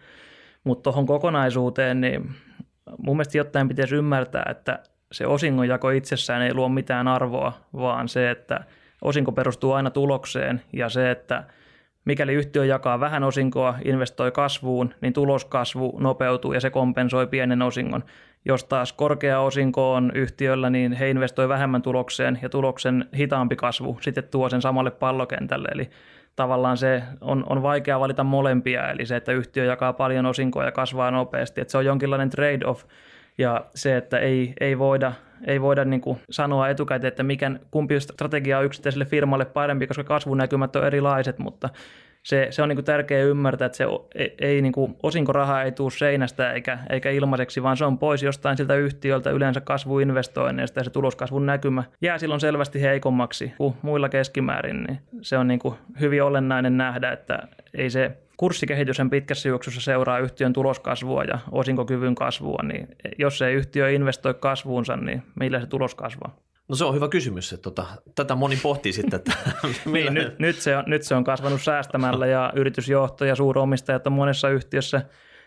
Mutta 0.64 0.82
tuohon 0.82 1.06
kokonaisuuteen, 1.06 2.00
niin 2.00 2.30
mun 2.98 3.16
mielestä 3.16 3.38
jotain 3.38 3.68
pitäisi 3.68 3.96
ymmärtää, 3.96 4.46
että 4.50 4.78
se 5.12 5.26
osingonjako 5.26 5.90
itsessään 5.90 6.42
ei 6.42 6.54
luo 6.54 6.68
mitään 6.68 7.08
arvoa, 7.08 7.52
vaan 7.72 8.08
se, 8.08 8.30
että 8.30 8.64
osinko 9.02 9.32
perustuu 9.32 9.72
aina 9.72 9.90
tulokseen 9.90 10.62
ja 10.72 10.88
se, 10.88 11.10
että 11.10 11.44
mikäli 12.04 12.34
yhtiö 12.34 12.64
jakaa 12.64 13.00
vähän 13.00 13.24
osinkoa, 13.24 13.74
investoi 13.84 14.30
kasvuun, 14.30 14.94
niin 15.00 15.12
tuloskasvu 15.12 15.98
nopeutuu 15.98 16.52
ja 16.52 16.60
se 16.60 16.70
kompensoi 16.70 17.26
pienen 17.26 17.62
osingon. 17.62 18.04
Jos 18.44 18.64
taas 18.64 18.92
korkea 18.92 19.40
osinko 19.40 19.94
on 19.94 20.12
yhtiöllä, 20.14 20.70
niin 20.70 20.92
he 20.92 21.10
investoi 21.10 21.48
vähemmän 21.48 21.82
tulokseen 21.82 22.38
ja 22.42 22.48
tuloksen 22.48 23.08
hitaampi 23.16 23.56
kasvu 23.56 23.98
sitten 24.00 24.24
tuo 24.24 24.48
sen 24.48 24.62
samalle 24.62 24.90
pallokentälle. 24.90 25.68
Eli 25.72 25.90
tavallaan 26.36 26.76
se 26.76 27.02
on, 27.20 27.44
on 27.48 27.62
vaikea 27.62 28.00
valita 28.00 28.24
molempia, 28.24 28.90
eli 28.90 29.06
se, 29.06 29.16
että 29.16 29.32
yhtiö 29.32 29.64
jakaa 29.64 29.92
paljon 29.92 30.26
osinkoa 30.26 30.64
ja 30.64 30.72
kasvaa 30.72 31.10
nopeasti, 31.10 31.60
että 31.60 31.72
se 31.72 31.78
on 31.78 31.84
jonkinlainen 31.84 32.30
trade-off, 32.30 32.84
ja 33.38 33.64
se, 33.74 33.96
että 33.96 34.18
ei, 34.18 34.54
ei 34.60 34.78
voida, 34.78 35.12
ei 35.46 35.60
voida 35.60 35.84
niin 35.84 36.00
kuin 36.00 36.20
sanoa 36.30 36.68
etukäteen, 36.68 37.08
että 37.08 37.22
mikä, 37.22 37.50
kumpi 37.70 38.00
strategia 38.00 38.58
on 38.58 38.64
yksittäiselle 38.64 39.04
firmalle 39.04 39.44
parempi, 39.44 39.86
koska 39.86 40.04
kasvunäkymät 40.04 40.76
on 40.76 40.86
erilaiset, 40.86 41.38
mutta 41.38 41.68
se, 42.22 42.46
se 42.50 42.62
on 42.62 42.68
niin 42.68 42.76
kuin 42.76 42.84
tärkeää 42.84 43.22
ymmärtää, 43.22 43.66
että 43.66 43.76
se 43.76 43.84
ei, 44.14 44.34
ei 44.40 44.62
niin 44.62 44.72
kuin, 44.72 44.96
osinkoraha 45.02 45.62
ei 45.62 45.72
tule 45.72 45.90
seinästä 45.90 46.52
eikä, 46.52 46.78
eikä 46.90 47.10
ilmaiseksi, 47.10 47.62
vaan 47.62 47.76
se 47.76 47.84
on 47.84 47.98
pois 47.98 48.22
jostain 48.22 48.56
siltä 48.56 48.74
yhtiöltä 48.74 49.30
yleensä 49.30 49.60
kasvuinvestoinneista 49.60 50.80
ja 50.80 50.84
se 50.84 50.90
tuloskasvun 50.90 51.46
näkymä 51.46 51.84
jää 52.02 52.18
silloin 52.18 52.40
selvästi 52.40 52.82
heikommaksi 52.82 53.52
kuin 53.56 53.74
muilla 53.82 54.08
keskimäärin. 54.08 54.84
Niin 54.84 54.98
se 55.22 55.38
on 55.38 55.48
niin 55.48 55.60
kuin 55.60 55.74
hyvin 56.00 56.22
olennainen 56.22 56.76
nähdä, 56.76 57.12
että 57.12 57.48
ei 57.74 57.90
se 57.90 58.16
kurssikehitys 58.40 58.96
pitkässä 59.10 59.48
juoksussa 59.48 59.80
seuraa 59.80 60.18
yhtiön 60.18 60.52
tuloskasvua 60.52 61.24
ja 61.24 61.38
osinkokyvyn 61.52 62.14
kasvua, 62.14 62.58
niin 62.62 62.88
jos 63.18 63.42
ei 63.42 63.54
yhtiö 63.54 63.90
investoi 63.90 64.34
kasvuunsa, 64.34 64.96
niin 64.96 65.22
millä 65.40 65.60
se 65.60 65.66
tulos 65.66 65.94
kasvaa? 65.94 66.36
No 66.68 66.76
se 66.76 66.84
on 66.84 66.94
hyvä 66.94 67.08
kysymys. 67.08 67.52
Että 67.52 67.62
tota, 67.62 67.86
tätä 68.14 68.34
moni 68.34 68.56
pohtii 68.62 68.92
sitten, 68.92 69.16
että 69.16 69.32
niin, 69.92 70.14
nyt, 70.14 70.38
nyt, 70.38 70.56
se 70.56 70.76
on, 70.76 70.84
nyt 70.86 71.02
se 71.02 71.14
on 71.14 71.24
kasvanut 71.24 71.62
säästämällä 71.62 72.26
ja 72.26 72.52
yritysjohto 72.56 73.24
ja 73.24 73.34
suuromistajat 73.34 74.06
on 74.06 74.12
monessa 74.12 74.48
yhtiössä 74.48 75.02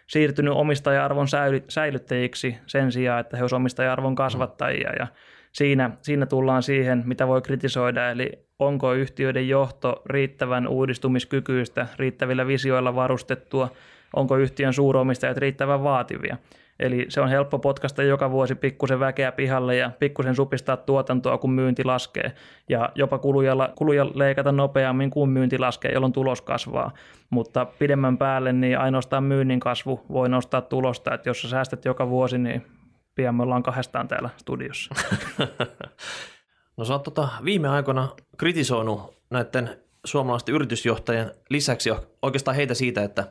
siirtynyt 0.07 0.53
omistaja-arvon 0.53 1.27
säilyttäjiksi 1.69 2.57
sen 2.67 2.91
sijaan, 2.91 3.19
että 3.19 3.38
he 3.38 3.43
olisivat 3.43 3.59
omistaja-arvon 3.59 4.15
kasvattajia 4.15 4.93
ja 5.00 5.07
siinä, 5.51 5.97
siinä 6.01 6.25
tullaan 6.25 6.63
siihen, 6.63 7.03
mitä 7.05 7.27
voi 7.27 7.41
kritisoida, 7.41 8.12
eli 8.12 8.31
onko 8.65 8.93
yhtiöiden 8.93 9.50
johto 9.50 10.01
riittävän 10.05 10.67
uudistumiskykyistä, 10.67 11.88
riittävillä 11.98 12.48
visioilla 12.48 12.96
varustettua, 12.96 13.70
onko 14.15 14.38
yhtiön 14.38 14.74
suuromistajat 14.74 15.38
riittävän 15.38 15.84
vaativia. 15.84 16.38
Eli 16.79 17.05
se 17.10 17.22
on 17.22 17.29
helppo 17.29 17.60
potkasta 17.60 18.03
joka 18.03 18.32
vuosi 18.32 18.55
pikkusen 18.55 19.00
väkeä 19.00 19.32
pihalle 19.32 19.75
ja 19.75 19.91
pikkusen 20.00 20.36
supistaa 20.36 20.77
tuotantoa, 20.77 21.38
kun 21.38 21.51
myynti 21.51 21.84
laskee. 21.84 22.34
Ja 22.70 22.89
jopa 22.96 23.17
kuluja, 23.17 23.70
kuluja 23.75 24.05
leikata 24.13 24.51
nopeammin 24.51 25.10
kuin 25.10 25.29
myynti 25.29 25.58
laskee, 25.58 25.91
jolloin 25.91 26.13
tulos 26.13 26.41
kasvaa. 26.41 26.91
Mutta 27.29 27.65
pidemmän 27.65 28.17
päälle 28.17 28.53
niin 28.53 28.79
ainoastaan 28.79 29.24
myynnin 29.24 29.60
kasvu 29.60 30.05
voi 30.10 30.29
nostaa 30.29 30.62
tulosta. 30.62 31.13
Että 31.13 31.29
jos 31.29 31.41
sä 31.41 31.50
säästät 31.50 31.86
joka 31.86 32.10
vuosi, 32.10 32.38
niin 32.38 32.65
pian 33.15 33.36
me 33.36 33.43
ollaan 33.43 33.63
kahdestaan 33.63 34.08
täällä 34.08 34.29
studiossa. 34.38 34.96
no 36.77 36.86
sä 36.86 36.94
oot 36.94 37.03
tota 37.03 37.30
viime 37.46 37.70
aikoina 37.70 38.10
kritisoinut 38.38 39.13
näiden 39.30 39.80
suomalaisten 40.06 40.56
yritysjohtajien 40.56 41.32
lisäksi 41.50 41.89
oikeastaan 42.22 42.56
heitä 42.56 42.74
siitä, 42.74 43.03
että 43.03 43.27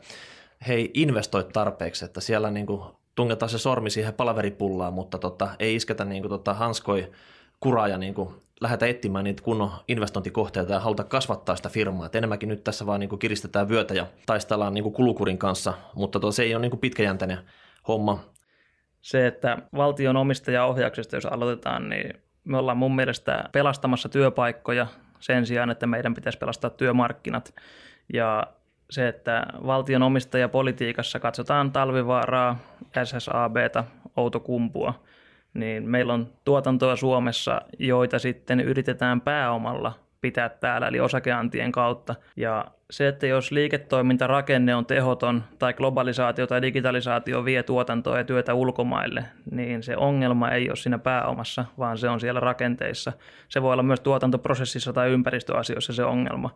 he 0.69 0.75
ei 0.75 0.91
investoi 0.95 1.45
tarpeeksi, 1.45 2.05
että 2.05 2.21
siellä 2.21 2.51
niin 2.51 2.67
kuin 2.67 2.83
tungetaan 3.15 3.49
se 3.49 3.59
sormi 3.59 3.91
siihen 3.91 4.15
palaveripullaan, 4.15 4.93
mutta 4.93 5.19
tota, 5.19 5.51
ei 5.59 5.75
isketä 5.75 6.05
niin 6.05 6.23
kuin 6.23 6.31
tota 6.31 6.55
hanskoi 6.55 7.13
kuraa 7.61 7.89
ja 7.89 7.99
niin 7.99 8.15
kuin 8.15 8.35
lähdetä 8.61 8.87
etsimään 8.87 9.25
niitä 9.25 9.43
kunnon 9.43 9.71
investointikohteita 9.89 10.73
ja 10.73 10.81
haluta 10.81 11.05
kasvattaa 11.05 11.57
sitä 11.57 11.69
firmaa. 11.69 12.07
Et 12.07 12.15
enemmänkin 12.15 12.49
nyt 12.49 12.65
tässä 12.65 12.87
vaan 12.87 13.01
niin 13.01 13.09
kuin 13.09 13.19
kiristetään 13.19 13.69
vyötä 13.69 13.95
ja 13.95 14.07
taistellaan 14.27 14.75
niin 14.75 14.85
kuin 14.85 14.95
kulukurin 14.95 15.39
kanssa, 15.39 15.75
mutta 15.95 16.21
to, 16.21 16.33
se 16.33 16.43
ei 16.43 16.55
ole 16.55 16.63
niin 16.63 16.71
kuin 16.71 16.81
pitkäjänteinen 16.81 17.39
homma 17.89 18.25
se, 19.01 19.27
että 19.27 19.59
valtion 19.77 20.17
omistajaohjauksesta, 20.17 21.17
jos 21.17 21.27
aloitetaan, 21.27 21.89
niin 21.89 22.22
me 22.45 22.59
ollaan 22.59 22.77
mun 22.77 22.97
mielestä 22.97 23.45
pelastamassa 23.53 24.09
työpaikkoja 24.09 24.87
sen 25.21 25.47
sijaan, 25.47 25.71
että 25.71 25.87
meidän 25.87 26.15
pitäisi 26.15 26.39
pelastaa 26.39 26.71
työmarkkinat. 26.71 27.55
Ja 28.13 28.47
se, 28.91 29.09
että 29.09 29.47
valtion 29.67 30.03
omistajapolitiikassa 30.03 31.21
katsotaan 31.21 31.73
talvivaaraa, 31.73 32.59
SSABta, 33.05 33.85
Outokumpua, 34.17 35.03
niin 35.55 35.91
meillä 35.91 36.15
on 36.15 36.33
tuotantoa 36.45 36.97
Suomessa, 36.97 37.61
joita 37.79 38.19
sitten 38.19 38.61
yritetään 38.61 39.21
pääomalla 39.21 40.02
pitää 40.23 40.49
täällä, 40.49 40.89
eli 40.89 41.01
osakeantien 41.01 41.73
kautta. 41.73 42.15
Ja 42.37 42.65
se, 42.91 43.09
että 43.09 43.27
jos 43.27 43.53
liiketoimintarakenne 43.53 44.75
on 44.75 44.87
tehoton 44.87 45.45
tai 45.59 45.73
globalisaatio 45.73 46.47
tai 46.47 46.63
digitalisaatio 46.63 47.45
vie 47.45 47.63
tuotantoa 47.63 48.19
ja 48.19 48.25
työtä 48.25 48.55
ulkomaille, 48.55 49.25
niin 49.51 49.83
se 49.83 49.97
ongelma 49.97 50.51
ei 50.51 50.69
ole 50.69 50.77
siinä 50.77 50.99
pääomassa, 50.99 51.65
vaan 51.79 51.99
se 51.99 52.09
on 52.09 52.21
siellä 52.21 52.41
rakenteissa. 52.41 53.13
Se 53.49 53.63
voi 53.63 53.73
olla 53.73 53.83
myös 53.83 54.01
tuotantoprosessissa 54.01 54.93
tai 54.93 55.11
ympäristöasioissa 55.11 55.93
se 55.93 56.05
ongelma. 56.05 56.51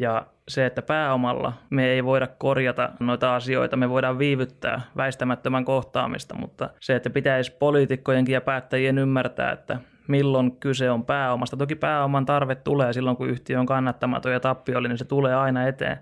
Ja 0.00 0.26
se, 0.48 0.66
että 0.66 0.82
pääomalla 0.82 1.52
me 1.70 1.86
ei 1.86 2.04
voida 2.04 2.26
korjata 2.26 2.90
noita 3.00 3.36
asioita, 3.36 3.76
me 3.76 3.90
voidaan 3.90 4.18
viivyttää 4.18 4.80
väistämättömän 4.96 5.64
kohtaamista, 5.64 6.34
mutta 6.34 6.70
se, 6.80 6.96
että 6.96 7.10
pitäisi 7.10 7.52
poliitikkojenkin 7.58 8.32
ja 8.32 8.40
päättäjien 8.40 8.98
ymmärtää, 8.98 9.52
että 9.52 9.78
milloin 10.08 10.56
kyse 10.56 10.90
on 10.90 11.04
pääomasta. 11.04 11.56
Toki 11.56 11.74
pääoman 11.74 12.26
tarve 12.26 12.54
tulee 12.54 12.92
silloin, 12.92 13.16
kun 13.16 13.28
yhtiö 13.28 13.60
on 13.60 13.66
kannattamaton 13.66 14.32
ja 14.32 14.40
tappiollinen, 14.40 14.90
niin 14.90 14.98
se 14.98 15.04
tulee 15.04 15.34
aina 15.34 15.66
eteen. 15.66 15.98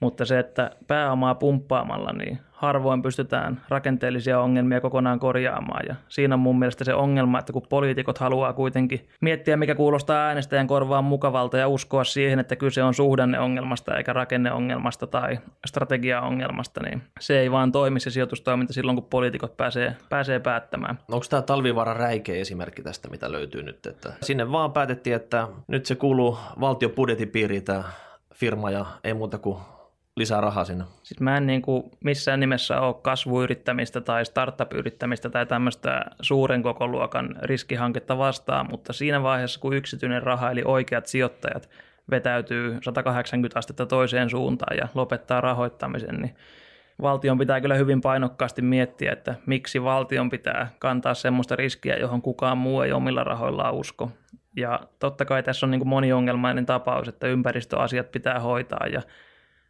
Mutta 0.00 0.24
se, 0.24 0.38
että 0.38 0.70
pääomaa 0.86 1.34
pumppaamalla, 1.34 2.12
niin 2.12 2.38
harvoin 2.58 3.02
pystytään 3.02 3.60
rakenteellisia 3.68 4.40
ongelmia 4.40 4.80
kokonaan 4.80 5.20
korjaamaan. 5.20 5.84
Ja 5.88 5.94
siinä 6.08 6.34
on 6.34 6.40
mun 6.40 6.58
mielestä 6.58 6.84
se 6.84 6.94
ongelma, 6.94 7.38
että 7.38 7.52
kun 7.52 7.66
poliitikot 7.68 8.18
haluaa 8.18 8.52
kuitenkin 8.52 9.08
miettiä, 9.20 9.56
mikä 9.56 9.74
kuulostaa 9.74 10.26
äänestäjän 10.26 10.66
korvaan 10.66 11.04
mukavalta 11.04 11.58
ja 11.58 11.68
uskoa 11.68 12.04
siihen, 12.04 12.38
että 12.38 12.56
kyse 12.56 12.82
on 12.82 12.94
suhdanneongelmasta 12.94 13.96
eikä 13.96 14.12
rakenneongelmasta 14.12 15.06
tai 15.06 15.38
strategiaongelmasta, 15.66 16.80
niin 16.82 17.02
se 17.20 17.40
ei 17.40 17.50
vaan 17.50 17.72
toimi 17.72 18.00
se 18.00 18.10
sijoitustoiminta 18.10 18.72
silloin, 18.72 18.96
kun 18.96 19.10
poliitikot 19.10 19.56
pääsee, 19.56 19.96
pääsee 20.08 20.40
päättämään. 20.40 20.98
Onko 21.10 21.26
tämä 21.30 21.42
talvivaara 21.42 21.94
räikeä 21.94 22.36
esimerkki 22.36 22.82
tästä, 22.82 23.08
mitä 23.08 23.32
löytyy 23.32 23.62
nyt? 23.62 23.86
Että 23.86 24.12
sinne 24.22 24.52
vaan 24.52 24.72
päätettiin, 24.72 25.16
että 25.16 25.48
nyt 25.68 25.86
se 25.86 25.94
kuuluu 25.94 26.38
valtiobudjetin 26.60 27.28
piiriin 27.28 27.64
tämä 27.64 27.84
firma 28.34 28.70
ja 28.70 28.86
ei 29.04 29.14
muuta 29.14 29.38
kuin 29.38 29.58
lisää 30.18 30.40
rahaa 30.40 30.64
sinne? 30.64 30.84
Siis 31.02 31.20
mä 31.20 31.36
en 31.36 31.46
niin 31.46 31.62
kuin 31.62 31.90
missään 32.04 32.40
nimessä 32.40 32.80
ole 32.80 32.94
kasvuyrittämistä 33.02 34.00
tai 34.00 34.24
startup-yrittämistä 34.24 35.30
tai 35.30 35.46
tämmöistä 35.46 36.04
suuren 36.20 36.62
koko 36.62 36.86
luokan 36.86 37.36
riskihanketta 37.42 38.18
vastaan, 38.18 38.66
mutta 38.70 38.92
siinä 38.92 39.22
vaiheessa, 39.22 39.60
kun 39.60 39.76
yksityinen 39.76 40.22
raha 40.22 40.50
eli 40.50 40.62
oikeat 40.64 41.06
sijoittajat 41.06 41.68
vetäytyy 42.10 42.78
180 42.82 43.58
astetta 43.58 43.86
toiseen 43.86 44.30
suuntaan 44.30 44.76
ja 44.76 44.88
lopettaa 44.94 45.40
rahoittamisen, 45.40 46.16
niin 46.16 46.34
valtion 47.02 47.38
pitää 47.38 47.60
kyllä 47.60 47.74
hyvin 47.74 48.00
painokkaasti 48.00 48.62
miettiä, 48.62 49.12
että 49.12 49.34
miksi 49.46 49.82
valtion 49.82 50.30
pitää 50.30 50.68
kantaa 50.78 51.14
semmoista 51.14 51.56
riskiä, 51.56 51.96
johon 51.96 52.22
kukaan 52.22 52.58
muu 52.58 52.80
ei 52.80 52.92
omilla 52.92 53.24
rahoillaan 53.24 53.74
usko. 53.74 54.10
Ja 54.56 54.80
totta 54.98 55.24
kai 55.24 55.42
tässä 55.42 55.66
on 55.66 55.70
niin 55.70 55.80
kuin 55.80 55.88
moniongelmainen 55.88 56.66
tapaus, 56.66 57.08
että 57.08 57.26
ympäristöasiat 57.26 58.10
pitää 58.10 58.40
hoitaa 58.40 58.86
ja 58.86 59.02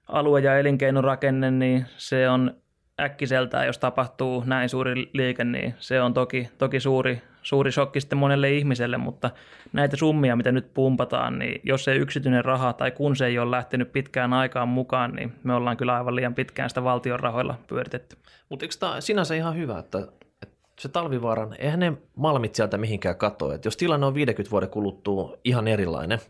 alue- 0.09 0.41
ja 0.41 0.59
elinkeinorakenne, 0.59 1.51
niin 1.51 1.87
se 1.97 2.29
on 2.29 2.55
äkkiseltään, 3.01 3.67
jos 3.67 3.79
tapahtuu 3.79 4.45
näin 4.47 4.69
suuri 4.69 5.11
liike, 5.13 5.45
niin 5.45 5.75
se 5.79 6.03
on 6.03 6.15
toki, 6.15 6.49
toki 6.59 6.81
suuri, 6.81 7.23
suuri 7.43 7.73
shokki 7.73 8.01
sitten 8.01 8.19
monelle 8.19 8.53
ihmiselle, 8.53 8.97
mutta 8.97 9.31
näitä 9.73 9.97
summia, 9.97 10.37
mitä 10.37 10.53
nyt 10.53 10.75
pumpataan, 10.75 11.39
niin 11.39 11.61
jos 11.65 11.89
ei 11.89 11.99
yksityinen 11.99 12.45
raha 12.45 12.73
tai 12.73 12.91
kun 12.91 13.17
se 13.17 13.27
ei 13.27 13.39
ole 13.39 13.51
lähtenyt 13.51 13.93
pitkään 13.93 14.33
aikaan 14.33 14.69
mukaan, 14.69 15.13
niin 15.13 15.33
me 15.43 15.55
ollaan 15.55 15.77
kyllä 15.77 15.97
aivan 15.97 16.17
liian 16.17 16.35
pitkään 16.35 16.69
sitä 16.71 16.85
valtion 16.85 17.21
rahoilla 17.21 17.55
pyöritetty. 17.67 18.17
Mutta 18.49 18.65
eikö 18.65 18.75
tämä 18.81 19.01
sinänsä 19.01 19.35
ihan 19.35 19.57
hyvä, 19.57 19.79
että, 19.79 19.99
että 20.43 20.57
se 20.81 20.89
talvivaaran, 20.89 21.57
eihän 21.59 21.81
ne 21.81 21.93
malmit 22.17 22.55
sieltä 22.55 22.79
mihinkään 22.79 23.17
katoa, 23.17 23.55
että 23.55 23.67
jos 23.67 23.77
tilanne 23.77 24.07
on 24.07 24.15
50 24.15 24.51
vuoden 24.51 24.71
kuluttua 24.71 25.37
ihan 25.45 25.69
erilainen– 25.69 26.19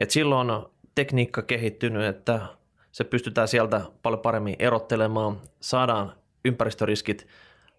Et 0.00 0.10
silloin 0.10 0.50
on 0.50 0.70
tekniikka 0.94 1.42
kehittynyt, 1.42 2.04
että 2.04 2.40
se 2.92 3.04
pystytään 3.04 3.48
sieltä 3.48 3.80
paljon 4.02 4.20
paremmin 4.20 4.56
erottelemaan, 4.58 5.36
saadaan 5.60 6.12
ympäristöriskit 6.44 7.26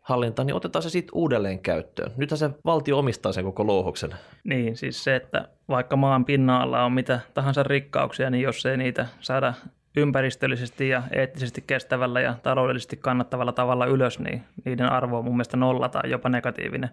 hallintaan, 0.02 0.46
niin 0.46 0.56
otetaan 0.56 0.84
se 0.84 0.90
sitten 0.90 1.16
uudelleen 1.16 1.60
käyttöön. 1.60 2.12
Nythän 2.18 2.38
se 2.38 2.50
valtio 2.66 2.98
omistaa 2.98 3.32
sen 3.32 3.46
koko 3.46 3.68
louhoksen. 3.68 4.16
Niin, 4.44 4.78
siis 4.78 5.04
se, 5.04 5.16
että 5.16 5.48
vaikka 5.70 5.96
maan 5.96 6.26
pinnalla 6.26 6.84
on 6.84 6.92
mitä 6.92 7.20
tahansa 7.34 7.64
rikkauksia, 7.64 8.30
niin 8.30 8.44
jos 8.44 8.66
ei 8.66 8.78
niitä 8.78 9.08
saada 9.20 9.54
ympäristöllisesti 9.98 10.90
ja 10.90 11.04
eettisesti 11.12 11.64
kestävällä 11.68 12.22
ja 12.22 12.36
taloudellisesti 12.44 12.98
kannattavalla 12.98 13.52
tavalla 13.52 13.86
ylös, 13.86 14.20
niin 14.20 14.44
niiden 14.66 14.92
arvo 14.92 15.18
on 15.18 15.26
mun 15.26 15.36
mielestä 15.36 15.58
nolla 15.58 15.90
tai 15.90 16.10
jopa 16.10 16.30
negatiivinen. 16.30 16.90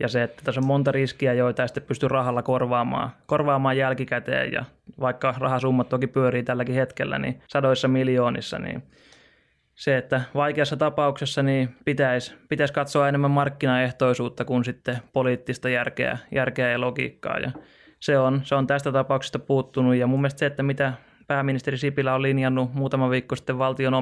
Ja 0.00 0.08
se, 0.08 0.22
että 0.22 0.42
tässä 0.44 0.60
on 0.60 0.66
monta 0.66 0.92
riskiä, 0.92 1.32
joita 1.32 1.62
ei 1.62 1.68
sitten 1.68 1.82
pysty 1.82 2.08
rahalla 2.08 2.42
korvaamaan, 2.42 3.10
korvaamaan 3.26 3.76
jälkikäteen 3.76 4.52
ja 4.52 4.64
vaikka 5.00 5.34
rahasummat 5.38 5.88
toki 5.88 6.06
pyörii 6.06 6.42
tälläkin 6.42 6.74
hetkellä, 6.74 7.18
niin 7.18 7.42
sadoissa 7.48 7.88
miljoonissa, 7.88 8.58
niin 8.58 8.82
se, 9.74 9.96
että 9.96 10.20
vaikeassa 10.34 10.76
tapauksessa 10.76 11.42
niin 11.42 11.76
pitäisi, 11.84 12.34
pitäisi 12.48 12.74
katsoa 12.74 13.08
enemmän 13.08 13.30
markkinaehtoisuutta 13.30 14.44
kuin 14.44 14.64
sitten 14.64 14.98
poliittista 15.12 15.68
järkeä, 15.68 16.18
järkeä 16.32 16.70
ja 16.70 16.80
logiikkaa. 16.80 17.38
Ja 17.38 17.50
se 18.00 18.18
on, 18.18 18.40
se 18.44 18.54
on 18.54 18.66
tästä 18.66 18.92
tapauksesta 18.92 19.38
puuttunut 19.38 19.94
ja 19.94 20.06
mun 20.06 20.20
mielestä 20.20 20.38
se, 20.38 20.46
että 20.46 20.62
mitä 20.62 20.92
pääministeri 21.26 21.78
Sipilä 21.78 22.14
on 22.14 22.22
linjannut 22.22 22.74
muutama 22.74 23.10
viikko 23.10 23.36
sitten 23.36 23.58
valtion 23.58 23.94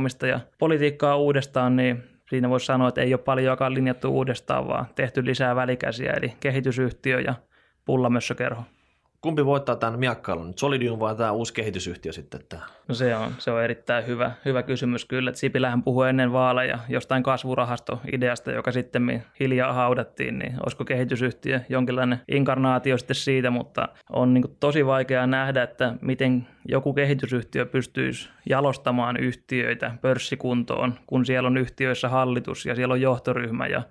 politiikkaa 0.59 1.17
uudestaan, 1.17 1.77
niin 1.77 2.18
siinä 2.29 2.49
voisi 2.49 2.67
sanoa, 2.67 2.89
että 2.89 3.01
ei 3.01 3.15
ole 3.15 3.23
paljonkaan 3.23 3.75
linjattu 3.75 4.09
uudestaan, 4.09 4.69
vaan 4.69 4.87
tehty 4.95 5.25
lisää 5.25 5.57
välikäsiä, 5.57 6.13
eli 6.13 6.33
kehitysyhtiö 6.41 7.21
ja 7.21 7.35
pullamössökerho. 7.85 8.63
Kumpi 9.21 9.45
voittaa 9.45 9.77
tämän 9.77 9.99
miakkailun, 10.01 10.53
Solidium 10.57 11.01
vai 11.01 11.17
tämä 11.17 11.33
uusi 11.33 11.55
kehitysyhtiö 11.55 12.13
sitten? 12.13 12.41
Tämä? 12.49 12.63
No 12.89 12.95
se 12.95 13.17
on, 13.17 13.33
se 13.39 13.51
on 13.51 13.63
erittäin 13.63 14.07
hyvä, 14.07 14.33
hyvä 14.45 14.63
kysymys 14.63 15.05
kyllä. 15.05 15.31
Että 15.31 15.41
Sipilähän 15.41 15.83
puhui 15.83 16.09
ennen 16.09 16.33
vaaleja 16.33 16.79
jostain 16.89 17.23
kasvurahastoideasta, 17.23 18.53
joka 18.53 18.73
sitten 18.73 19.25
hiljaa 19.41 19.73
haudattiin, 19.73 20.39
niin 20.39 20.55
olisiko 20.65 20.85
kehitysyhtiö 20.85 21.61
jonkinlainen 21.69 22.21
inkarnaatio 22.29 22.99
sitten 22.99 23.15
siitä, 23.15 23.51
mutta 23.51 23.89
on 24.11 24.35
niin 24.35 24.57
tosi 24.61 24.87
vaikea 24.87 25.27
nähdä, 25.27 25.63
että 25.63 25.95
miten 26.01 26.47
joku 26.69 26.95
kehitysyhtiö 26.95 27.67
pystyisi 27.67 28.31
jalostamaan 28.49 29.17
yhtiöitä 29.17 29.95
pörssikuntoon, 30.01 30.95
kun 31.07 31.27
siellä 31.27 31.47
on 31.47 31.57
yhtiöissä 31.57 32.09
hallitus 32.09 32.67
ja 32.67 32.75
siellä 32.75 32.93
on 32.93 33.01
johtoryhmä 33.01 33.67
ja 33.67 33.83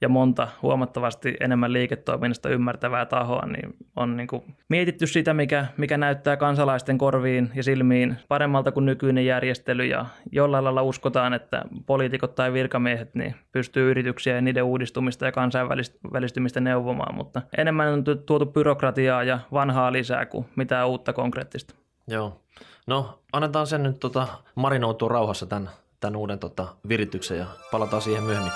ja 0.00 0.08
monta 0.08 0.48
huomattavasti 0.62 1.36
enemmän 1.40 1.72
liiketoiminnasta 1.72 2.48
ymmärtävää 2.48 3.06
tahoa, 3.06 3.46
niin 3.46 3.76
on 3.96 4.16
niin 4.16 4.26
kuin 4.26 4.42
mietitty 4.68 5.06
sitä, 5.06 5.34
mikä, 5.34 5.66
mikä 5.76 5.98
näyttää 5.98 6.36
kansalaisten 6.36 6.98
korviin 6.98 7.50
ja 7.54 7.62
silmiin 7.62 8.16
paremmalta 8.28 8.72
kuin 8.72 8.86
nykyinen 8.86 9.26
järjestely 9.26 9.84
ja 9.84 10.06
jollain 10.32 10.64
lailla 10.64 10.82
uskotaan, 10.82 11.34
että 11.34 11.62
poliitikot 11.86 12.34
tai 12.34 12.52
virkamiehet 12.52 13.14
niin 13.14 13.34
pystyy 13.52 13.90
yrityksiä 13.90 14.34
ja 14.34 14.40
niiden 14.40 14.64
uudistumista 14.64 15.24
ja 15.24 15.32
kansainvälistymistä 15.32 16.60
neuvomaan, 16.60 17.14
mutta 17.14 17.42
enemmän 17.58 17.88
on 17.88 18.04
tuotu 18.04 18.46
byrokratiaa 18.46 19.24
ja 19.24 19.38
vanhaa 19.52 19.92
lisää 19.92 20.26
kuin 20.26 20.46
mitään 20.56 20.88
uutta 20.88 21.12
konkreettista. 21.12 21.74
Joo. 22.08 22.40
No, 22.86 23.18
annetaan 23.32 23.66
sen 23.66 23.82
nyt 23.82 24.00
tota, 24.00 24.26
marinoutua 24.54 25.08
rauhassa 25.08 25.46
tämän, 25.46 25.70
tämän 26.00 26.16
uuden 26.16 26.38
tota, 26.38 26.68
virityksen 26.88 27.38
ja 27.38 27.46
palataan 27.70 28.02
siihen 28.02 28.22
myöhemmin. 28.22 28.52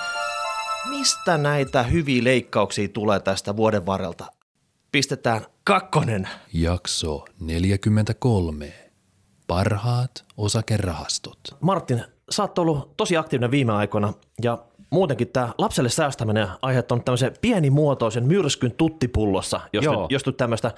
Mistä 0.89 1.39
näitä 1.39 1.83
hyviä 1.83 2.25
leikkauksia 2.25 2.89
tulee 2.89 3.21
tästä 3.21 3.57
vuoden 3.57 3.87
varrelta? 3.87 4.27
Pistetään 4.93 5.47
kakkonen. 5.65 6.29
Jakso 6.53 7.25
43. 7.41 8.73
Parhaat 9.47 10.25
osakerahastot. 10.37 11.39
Martin, 11.61 12.05
sä 12.31 12.43
oot 12.43 12.59
ollut 12.59 12.97
tosi 12.97 13.17
aktiivinen 13.17 13.51
viime 13.51 13.73
aikoina 13.73 14.13
ja 14.43 14.59
muutenkin 14.91 15.29
tämä 15.29 15.55
lapselle 15.59 15.91
säästäminen 15.91 16.49
aiheuttanut 16.63 17.05
tämmöisen 17.05 17.35
pienimuotoisen 17.41 18.25
myrskyn 18.25 18.73
tuttipullossa, 18.73 19.61
jos 19.73 19.85
Joo. 19.85 20.03
nyt, 20.03 20.11
jos 20.11 20.27
nyt 20.27 20.37
tämmöistä 20.37 20.75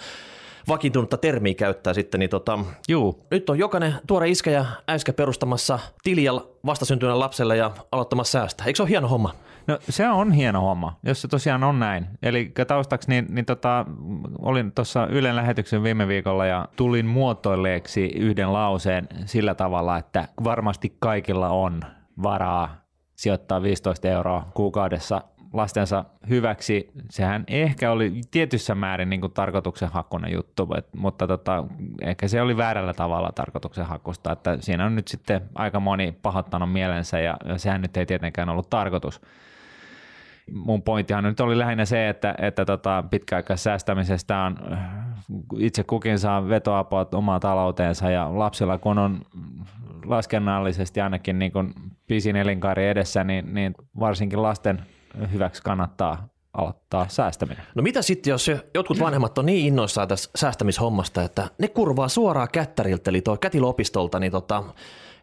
vakiintunutta 0.68 1.16
termiä 1.16 1.54
käyttää 1.54 1.94
sitten, 1.94 2.18
niin 2.18 2.30
tota, 2.30 2.58
Juu. 2.88 3.26
nyt 3.30 3.50
on 3.50 3.58
jokainen 3.58 3.94
tuore 4.06 4.28
iskä 4.28 4.50
ja 4.50 4.64
äiskä 4.88 5.12
perustamassa 5.12 5.78
tiliä 6.02 6.32
vastasyntyneen 6.66 7.18
lapselle 7.18 7.56
ja 7.56 7.70
aloittamassa 7.92 8.38
säästä. 8.38 8.64
Eikö 8.64 8.76
se 8.76 8.82
ole 8.82 8.90
hieno 8.90 9.08
homma? 9.08 9.34
No 9.66 9.78
se 9.88 10.08
on 10.08 10.32
hieno 10.32 10.60
homma, 10.60 10.96
jos 11.02 11.22
se 11.22 11.28
tosiaan 11.28 11.64
on 11.64 11.80
näin. 11.80 12.06
Eli 12.22 12.52
taustaksi 12.66 13.08
niin, 13.08 13.26
niin 13.28 13.44
tota, 13.44 13.86
olin 14.38 14.72
tuossa 14.72 15.06
Ylen 15.06 15.36
lähetyksen 15.36 15.82
viime 15.82 16.08
viikolla 16.08 16.46
ja 16.46 16.68
tulin 16.76 17.06
muotoilleeksi 17.06 18.06
yhden 18.06 18.52
lauseen 18.52 19.08
sillä 19.24 19.54
tavalla, 19.54 19.98
että 19.98 20.28
varmasti 20.44 20.96
kaikilla 20.98 21.48
on 21.48 21.80
varaa 22.22 22.82
sijoittaa 23.16 23.62
15 23.62 24.08
euroa 24.08 24.46
kuukaudessa 24.54 25.22
lastensa 25.52 26.04
hyväksi. 26.28 26.90
Sehän 27.10 27.44
ehkä 27.46 27.90
oli 27.90 28.20
tietyssä 28.30 28.74
määrin 28.74 29.10
niin 29.10 29.20
kuin 29.20 29.32
tarkoituksenhakuinen 29.32 30.32
juttu, 30.32 30.68
mutta 30.96 31.26
tota, 31.26 31.64
ehkä 32.02 32.28
se 32.28 32.42
oli 32.42 32.56
väärällä 32.56 32.94
tavalla 32.94 33.32
tarkoituksenhakusta, 33.34 34.32
että 34.32 34.56
siinä 34.60 34.86
on 34.86 34.94
nyt 34.94 35.08
sitten 35.08 35.40
aika 35.54 35.80
moni 35.80 36.14
pahoittanut 36.22 36.72
mielensä 36.72 37.20
ja, 37.20 37.36
ja 37.44 37.58
sehän 37.58 37.82
nyt 37.82 37.96
ei 37.96 38.06
tietenkään 38.06 38.48
ollut 38.48 38.70
tarkoitus 38.70 39.20
mun 40.52 40.82
pointtihan 40.82 41.24
nyt 41.24 41.40
oli 41.40 41.58
lähinnä 41.58 41.84
se, 41.84 42.08
että, 42.08 42.34
että 42.38 42.64
tota, 42.64 43.04
pitkäaikaissäästämisestä 43.10 44.38
on 44.38 44.56
itse 45.58 45.84
kukin 45.84 46.18
saa 46.18 46.48
vetoapua 46.48 47.06
omaa 47.12 47.40
talouteensa 47.40 48.10
ja 48.10 48.38
lapsilla 48.38 48.78
kun 48.78 48.98
on 48.98 49.20
laskennallisesti 50.04 51.00
ainakin 51.00 51.38
niin 51.38 51.52
kuin 51.52 51.74
pisin 52.06 52.36
elinkaari 52.36 52.88
edessä, 52.88 53.24
niin, 53.24 53.54
niin 53.54 53.74
varsinkin 54.00 54.42
lasten 54.42 54.82
hyväksi 55.32 55.62
kannattaa 55.62 56.28
aloittaa 56.54 57.08
säästäminen. 57.08 57.64
No 57.74 57.82
mitä 57.82 58.02
sitten, 58.02 58.30
jos 58.30 58.50
jotkut 58.74 59.00
vanhemmat 59.00 59.38
on 59.38 59.46
niin 59.46 59.66
innoissaan 59.66 60.08
tässä 60.08 60.30
säästämishommasta, 60.34 61.22
että 61.22 61.48
ne 61.58 61.68
kurvaa 61.68 62.08
suoraan 62.08 62.48
kättäriltä, 62.52 63.10
eli 63.10 63.20
tuo 63.20 63.36
kätilopistolta, 63.36 64.18
niin 64.18 64.32
tota, 64.32 64.64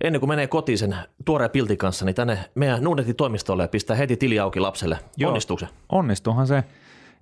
ennen 0.02 0.19
kuin 0.19 0.30
menee 0.30 0.47
kotiin 0.47 0.78
sen 0.78 0.95
tuoreen 1.25 1.52
piltin 1.52 1.78
kanssa, 1.78 2.06
niin 2.06 2.15
tänne 2.15 2.39
meidän 2.56 2.84
Nuunetin 2.84 3.15
toimistolle 3.15 3.63
ja 3.63 3.67
pistää 3.67 3.95
heti 3.95 4.17
tili 4.17 4.39
auki 4.39 4.60
lapselle. 4.60 4.99
Joo, 5.17 5.30
Onnistuuko 5.30 5.60
se? 5.60 5.67
Onnistuuhan 5.89 6.47
se. 6.47 6.63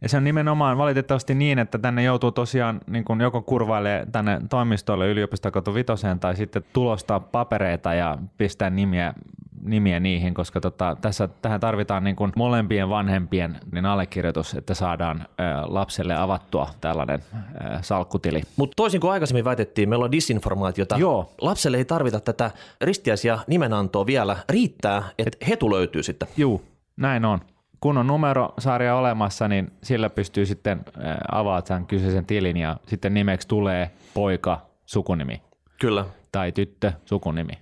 Ja 0.01 0.09
se 0.09 0.17
on 0.17 0.23
nimenomaan 0.23 0.77
valitettavasti 0.77 1.35
niin, 1.35 1.59
että 1.59 1.77
tänne 1.77 2.03
joutuu 2.03 2.31
tosiaan 2.31 2.79
niin 2.87 3.05
kuin 3.05 3.21
joko 3.21 3.41
kurvaille 3.41 4.07
tänne 4.11 4.41
toimistolle 4.49 5.07
yliopistokotu 5.07 5.73
vitoseen 5.73 6.19
tai 6.19 6.35
sitten 6.35 6.63
tulostaa 6.73 7.19
papereita 7.19 7.93
ja 7.93 8.17
pistää 8.37 8.69
nimiä 8.69 9.13
nimiä 9.61 9.99
niihin, 9.99 10.33
koska 10.33 10.61
tota, 10.61 10.97
tässä, 11.01 11.29
tähän 11.41 11.59
tarvitaan 11.59 12.03
niin 12.03 12.15
kuin 12.15 12.31
molempien 12.35 12.89
vanhempien 12.89 13.59
niin 13.71 13.85
allekirjoitus, 13.85 14.53
että 14.53 14.73
saadaan 14.73 15.21
ä, 15.21 15.25
lapselle 15.65 16.15
avattua 16.15 16.69
tällainen 16.81 17.19
ä, 17.33 17.79
salkkutili. 17.81 18.41
Mutta 18.55 18.75
toisin 18.75 19.01
kuin 19.01 19.11
aikaisemmin 19.11 19.45
väitettiin, 19.45 19.89
meillä 19.89 20.05
on 20.05 20.11
disinformaatiota. 20.11 20.97
Joo. 20.97 21.31
Lapselle 21.41 21.77
ei 21.77 21.85
tarvita 21.85 22.19
tätä 22.19 22.51
ristiäisiä 22.81 23.39
nimenantoa 23.47 24.05
vielä. 24.05 24.37
Riittää, 24.49 25.03
että 25.17 25.45
hetu 25.47 25.71
löytyy 25.71 26.03
sitten. 26.03 26.27
Joo, 26.37 26.61
näin 26.97 27.25
on. 27.25 27.39
Kun 27.81 27.97
on 27.97 28.07
numerosarja 28.07 28.95
olemassa, 28.95 29.47
niin 29.47 29.71
sillä 29.83 30.09
pystyy 30.09 30.45
sitten 30.45 30.85
avaamaan 31.31 31.67
sen 31.67 31.85
kyseisen 31.85 32.25
tilin 32.25 32.57
ja 32.57 32.77
sitten 32.87 33.13
nimeksi 33.13 33.47
tulee 33.47 33.91
poika 34.13 34.61
sukunimi. 34.85 35.41
Kyllä. 35.79 36.05
Tai 36.31 36.51
tyttö 36.51 36.91
sukunimi. 37.05 37.53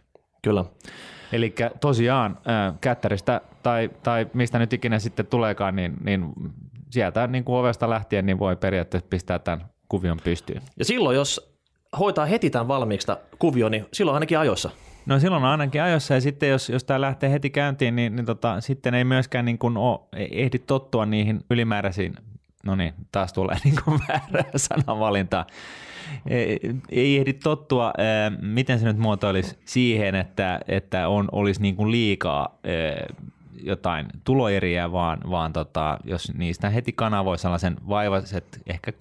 Kyllä. 0.42 0.66
Eli 1.32 1.56
tosiaan 1.82 2.38
kättäristä 2.82 3.42
tai, 3.64 3.90
tai 4.04 4.28
mistä 4.34 4.60
nyt 4.60 4.74
ikinä 4.74 5.00
sitten 5.00 5.26
tuleekaan, 5.26 5.76
niin, 5.76 5.94
niin 6.04 6.34
sieltä 6.90 7.28
niin 7.28 7.44
kuin 7.44 7.58
ovesta 7.58 7.90
lähtien 7.90 8.26
niin 8.26 8.40
voi 8.40 8.56
periaatteessa 8.56 9.08
pistää 9.10 9.40
tämän 9.40 9.66
kuvion 9.90 10.18
pystyyn. 10.24 10.62
Ja 10.80 10.86
silloin, 10.86 11.16
jos 11.16 11.58
hoitaa 12.00 12.26
heti 12.26 12.50
tämän 12.50 12.68
valmiiksi 12.68 13.12
kuvio, 13.40 13.70
niin 13.70 13.86
silloin 13.94 14.14
ainakin 14.14 14.40
ajoissa. 14.40 14.70
No 15.06 15.20
silloin 15.20 15.44
on 15.44 15.50
ainakin 15.50 15.84
ajoissa 15.84 16.14
ja 16.14 16.22
sitten 16.22 16.50
jos, 16.50 16.70
jos 16.70 16.84
tämä 16.84 17.02
lähtee 17.02 17.32
heti 17.32 17.50
käyntiin, 17.50 17.96
niin, 17.96 18.16
niin 18.16 18.26
tota, 18.26 18.62
sitten 18.62 18.94
ei 18.94 19.04
myöskään 19.04 19.46
niin 19.46 19.58
kuin 19.58 19.78
ole, 19.78 20.00
ehdi 20.14 20.60
tottua 20.60 21.06
niihin 21.06 21.42
ylimääräisiin, 21.50 22.16
no 22.66 22.76
niin, 22.76 22.94
taas 23.12 23.34
tulee 23.34 23.58
niin 23.64 23.76
kuin 23.86 24.00
väärä 24.08 24.44
sanavalintaa, 24.56 25.46
ei 26.90 27.18
ehdi 27.18 27.34
tottua, 27.34 27.94
miten 28.42 28.80
se 28.80 28.86
nyt 28.86 28.98
muotoilisi 28.98 29.58
siihen, 29.66 30.16
että, 30.16 30.60
että 30.68 31.08
on, 31.08 31.30
olisi 31.32 31.62
niin 31.62 31.76
kuin 31.76 31.92
liikaa 31.92 32.60
jotain 33.64 34.06
tuloeriä, 34.24 34.92
vaan, 34.92 35.20
vaan 35.30 35.54
tota, 35.54 35.98
jos 36.04 36.34
niistä 36.34 36.70
heti 36.70 36.94
kanavoi 36.94 37.38
sellaisen 37.38 37.76
vaivaiset 37.90 38.62
ehkä 38.68 38.92
3-5 38.92 38.96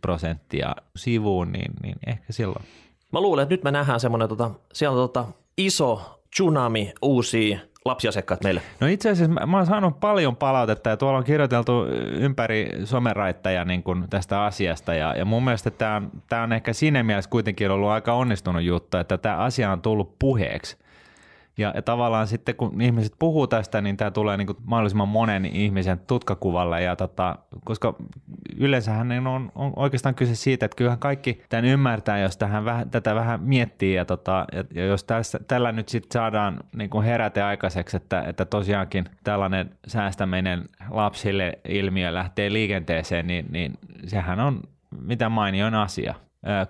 prosenttia 0.00 0.76
sivuun, 0.96 1.52
niin, 1.52 1.72
niin 1.82 1.96
ehkä 2.06 2.32
silloin. 2.32 2.64
Mä 3.12 3.20
luulen, 3.20 3.42
että 3.42 3.52
nyt 3.52 3.64
me 3.64 3.70
nähdään 3.70 4.00
semmoinen 4.00 4.28
tota, 4.28 4.50
siellä 4.72 4.96
tota, 4.96 5.24
iso 5.58 6.20
tsunami 6.30 6.92
uusia 7.02 7.58
lapsiasiakkaat 7.84 8.44
meille? 8.44 8.62
No 8.80 8.86
itse 8.86 9.10
asiassa 9.10 9.34
mä, 9.34 9.46
mä 9.46 9.56
oon 9.56 9.66
saanut 9.66 10.00
paljon 10.00 10.36
palautetta 10.36 10.90
ja 10.90 10.96
tuolla 10.96 11.18
on 11.18 11.24
kirjoiteltu 11.24 11.86
ympäri 12.12 12.70
someraittajia 12.84 13.64
niin 13.64 13.82
kuin 13.82 14.06
tästä 14.10 14.44
asiasta 14.44 14.94
ja, 14.94 15.14
ja 15.14 15.24
mun 15.24 15.44
mielestä 15.44 15.70
tämä 15.70 15.96
on, 15.96 16.10
tää 16.28 16.42
on 16.42 16.52
ehkä 16.52 16.72
siinä 16.72 17.02
mielessä 17.02 17.30
kuitenkin 17.30 17.70
ollut 17.70 17.88
aika 17.88 18.12
onnistunut 18.12 18.62
juttu, 18.62 18.96
että 18.96 19.18
tämä 19.18 19.36
asia 19.36 19.72
on 19.72 19.82
tullut 19.82 20.18
puheeksi– 20.18 20.76
ja, 21.60 21.72
ja 21.74 21.82
tavallaan 21.82 22.26
sitten 22.26 22.56
kun 22.56 22.80
ihmiset 22.80 23.12
puhuu 23.18 23.46
tästä, 23.46 23.80
niin 23.80 23.96
tämä 23.96 24.10
tulee 24.10 24.36
niin 24.36 24.46
kuin 24.46 24.58
mahdollisimman 24.64 25.08
monen 25.08 25.44
ihmisen 25.44 26.00
tutkakuvalle. 26.06 26.82
Ja 26.82 26.96
tota, 26.96 27.38
koska 27.64 27.94
yleensähän 28.60 29.26
on, 29.26 29.52
on 29.54 29.72
oikeastaan 29.76 30.14
kyse 30.14 30.34
siitä, 30.34 30.66
että 30.66 30.76
kyllähän 30.76 30.98
kaikki 30.98 31.42
tämän 31.48 31.64
ymmärtää, 31.64 32.18
jos 32.18 32.36
tähän 32.36 32.64
vähän, 32.64 32.90
tätä 32.90 33.14
vähän 33.14 33.40
miettii. 33.42 33.94
Ja, 33.94 34.04
tota, 34.04 34.46
ja, 34.52 34.64
ja 34.74 34.86
jos 34.86 35.04
tässä, 35.04 35.40
tällä 35.48 35.72
nyt 35.72 35.88
sitten 35.88 36.12
saadaan 36.12 36.60
niin 36.76 36.90
kuin 36.90 37.04
heräte 37.04 37.42
aikaiseksi, 37.42 37.96
että, 37.96 38.22
että 38.22 38.44
tosiaankin 38.44 39.04
tällainen 39.24 39.70
säästäminen 39.86 40.64
lapsille 40.90 41.58
ilmiö 41.68 42.14
lähtee 42.14 42.52
liikenteeseen, 42.52 43.26
niin, 43.26 43.46
niin 43.50 43.78
sehän 44.06 44.40
on 44.40 44.60
mitä 45.00 45.28
mainioin 45.28 45.74
asia 45.74 46.14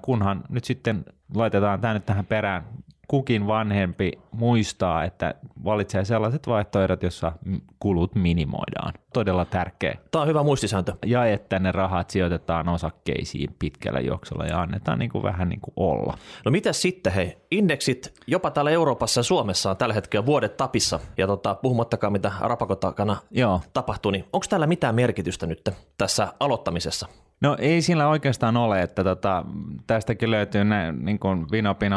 kunhan 0.03 0.42
nyt 0.48 0.64
sitten 0.64 1.05
laitetaan 1.35 1.81
tämä 1.81 1.94
nyt 1.94 2.07
tähän 2.07 2.26
perään 2.26 2.64
kukin 3.11 3.46
vanhempi 3.46 4.12
muistaa, 4.33 5.05
että 5.05 5.35
valitsee 5.64 6.05
sellaiset 6.05 6.46
vaihtoehdot, 6.46 7.03
joissa 7.03 7.33
kulut 7.79 8.14
minimoidaan. 8.14 8.94
Todella 9.12 9.44
tärkeä. 9.44 9.99
Tämä 10.11 10.23
on 10.23 10.29
hyvä 10.29 10.42
muistisääntö. 10.42 10.92
Ja 11.07 11.27
että 11.27 11.59
ne 11.59 11.73
rahat 11.73 12.11
sijoitetaan 12.11 12.68
osakkeisiin 12.68 13.57
pitkällä 13.59 14.01
juoksulla 14.01 14.46
ja 14.46 14.61
annetaan 14.61 14.99
niin 14.99 15.11
kuin 15.11 15.23
vähän 15.23 15.49
niin 15.49 15.61
kuin 15.61 15.73
olla. 15.77 16.18
No 16.44 16.51
mitä 16.51 16.73
sitten 16.73 17.12
hei? 17.12 17.37
Indeksit 17.51 18.14
jopa 18.27 18.51
täällä 18.51 18.70
Euroopassa 18.70 19.18
ja 19.18 19.25
Suomessa 19.25 19.70
on 19.70 19.77
tällä 19.77 19.94
hetkellä 19.94 20.27
vuodet 20.27 20.57
tapissa 20.57 21.01
ja 21.16 21.27
tota, 21.27 21.55
puhumattakaan 21.55 22.12
mitä 22.12 22.33
rapakotakana 22.40 23.16
Joo. 23.31 23.61
tapahtuu, 23.73 24.11
niin 24.11 24.25
onko 24.33 24.46
täällä 24.51 24.66
mitään 24.66 24.94
merkitystä 24.94 25.46
nyt 25.46 25.68
tässä 25.99 26.29
aloittamisessa? 26.40 27.07
No 27.40 27.57
ei 27.59 27.83
sillä 27.83 28.09
oikeastaan 28.09 28.57
ole, 28.57 28.83
että 28.83 29.05
tota, 29.05 29.44
tästäkin 29.87 30.31
löytyy 30.31 30.64
ne 30.64 30.92
niin 30.92 31.18
kuin 31.18 31.46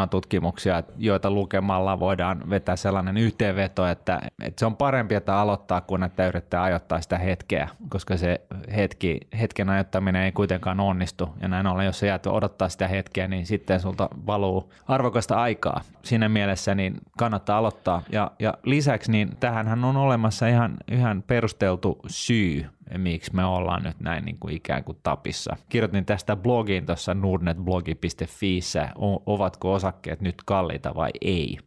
tutkimuksia, 0.10 0.84
joita 0.98 1.32
lukemalla 1.32 2.00
voidaan 2.00 2.50
vetää 2.50 2.76
sellainen 2.76 3.18
yhteenveto, 3.18 3.88
että, 3.88 4.22
että 4.42 4.60
se 4.60 4.66
on 4.66 4.76
parempi, 4.76 5.16
että 5.16 5.38
aloittaa 5.38 5.82
kuin 5.82 6.04
että 6.04 6.28
yrittää 6.28 6.64
ajoittaa 6.64 7.02
sitä 7.02 7.18
hetkeä, 7.18 7.70
koska 7.90 8.18
se 8.18 8.42
hetki, 8.76 9.20
hetken 9.40 9.70
ajottaminen 9.70 10.24
ei 10.24 10.32
kuitenkaan 10.32 10.80
onnistu. 10.80 11.30
Ja 11.42 11.48
näin 11.48 11.68
ollen, 11.68 11.86
jos 11.86 12.00
sä 12.00 12.06
jäät 12.06 12.28
odottaa 12.28 12.70
sitä 12.70 12.88
hetkeä, 12.88 13.28
niin 13.28 13.46
sitten 13.46 13.80
sulta 13.80 14.10
valuu 14.26 14.74
arvokasta 14.88 15.36
aikaa. 15.36 15.82
Siinä 16.04 16.30
mielessä 16.30 16.76
niin 16.76 16.96
kannattaa 17.18 17.58
aloittaa. 17.58 18.02
Ja, 18.12 18.32
ja 18.40 18.54
lisäksi 18.64 19.12
niin 19.12 19.38
tähänhän 19.40 19.84
on 19.84 19.98
olemassa 19.98 20.48
ihan, 20.48 20.78
ihan 20.92 21.24
perusteltu 21.28 22.00
syy, 22.08 22.66
miksi 22.98 23.36
me 23.36 23.46
ollaan 23.46 23.84
nyt 23.84 24.00
näin 24.00 24.26
niin 24.26 24.38
kuin 24.40 24.56
ikään 24.56 24.84
kuin 24.84 24.98
tapissa. 25.04 25.56
Kirjoitin 25.70 26.06
tästä 26.06 26.36
blogiin 26.36 26.86
tuossa 26.86 27.14
nordnetblogi.fiissä, 27.14 28.90
ovatko 29.26 29.74
osakkeet 29.74 30.22
nyt 30.22 30.36
kalliita 30.46 30.96
vai 30.96 31.12
ei. 31.22 31.58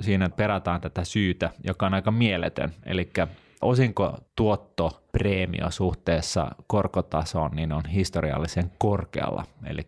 Siinä 0.00 0.28
perataan 0.28 0.80
tätä 0.80 1.04
syytä, 1.04 1.50
joka 1.64 1.86
on 1.86 1.94
aika 1.94 2.10
mieletön, 2.10 2.72
eli 2.86 3.10
osinko 3.62 4.18
tuotto 4.36 5.02
preemio 5.12 5.70
suhteessa 5.70 6.50
korkotasoon 6.66 7.50
niin 7.50 7.72
on 7.72 7.86
historiallisen 7.86 8.72
korkealla, 8.78 9.44
eli 9.66 9.86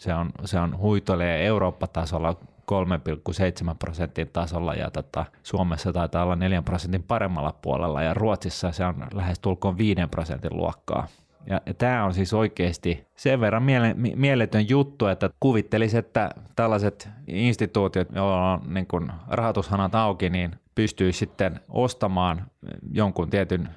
se 0.00 0.14
on, 0.14 0.30
se 0.44 0.58
on 0.58 0.78
huitolee 0.78 1.46
Eurooppa-tasolla 1.46 2.36
3,7 2.72 3.74
prosentin 3.78 4.30
tasolla 4.32 4.74
ja 4.74 4.90
tota, 4.90 5.24
Suomessa 5.42 5.92
taitaa 5.92 6.24
olla 6.24 6.36
4 6.36 6.62
prosentin 6.62 7.02
paremmalla 7.02 7.52
puolella 7.62 8.02
ja 8.02 8.14
Ruotsissa 8.14 8.72
se 8.72 8.84
on 8.84 9.06
lähes 9.14 9.38
tulkoon 9.38 9.78
5 9.78 10.00
prosentin 10.10 10.56
luokkaa. 10.56 11.06
Ja, 11.46 11.60
ja 11.66 11.74
tämä 11.74 12.04
on 12.04 12.14
siis 12.14 12.34
oikeasti 12.34 13.06
sen 13.16 13.40
verran 13.40 13.62
miele, 13.62 13.94
mieletön 13.94 14.68
juttu, 14.68 15.06
että 15.06 15.30
kuvittelisi, 15.40 15.98
että 15.98 16.30
tällaiset 16.56 17.08
instituutiot, 17.26 18.08
joilla 18.14 18.52
on 18.52 18.74
niin 18.74 18.86
kun 18.86 19.12
rahoitushanat 19.28 19.94
auki, 19.94 20.30
niin 20.30 20.56
pystyy 20.74 21.12
sitten 21.12 21.60
ostamaan 21.68 22.46
jonkun 22.92 23.30
tietyn 23.30 23.68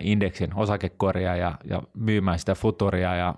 indeksin 0.00 0.54
osakekoria 0.54 1.36
ja, 1.36 1.54
ja 1.64 1.82
myymään 1.94 2.38
sitä 2.38 2.54
futuria 2.54 3.16
ja 3.16 3.34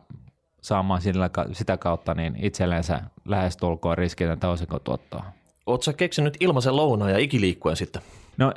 saamaan 0.61 1.01
sillä, 1.01 1.31
sitä 1.53 1.77
kautta 1.77 2.14
niin 2.14 2.37
itsellensä 2.42 3.03
lähestulkoon 3.25 3.99
riskitöntä 3.99 4.49
osinkotuottoa. 4.49 5.25
Oletko 5.66 5.83
sä 5.83 5.92
keksinyt 5.92 6.37
ilmaisen 6.40 6.77
lounaan 6.77 7.11
ja 7.11 7.18
ikiliikkuen 7.18 7.77
sitten? 7.77 8.03
No 8.37 8.53